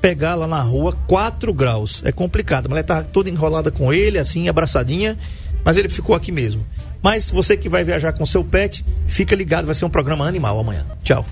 [0.00, 2.02] pegar lá na rua 4 graus.
[2.04, 2.66] É complicado.
[2.66, 5.16] A mulher tá toda enrolada com ele, assim, abraçadinha,
[5.64, 6.66] mas ele ficou aqui mesmo.
[7.02, 10.58] Mas você que vai viajar com seu pet, fica ligado, vai ser um programa animal
[10.58, 10.84] amanhã.
[11.02, 11.24] Tchau.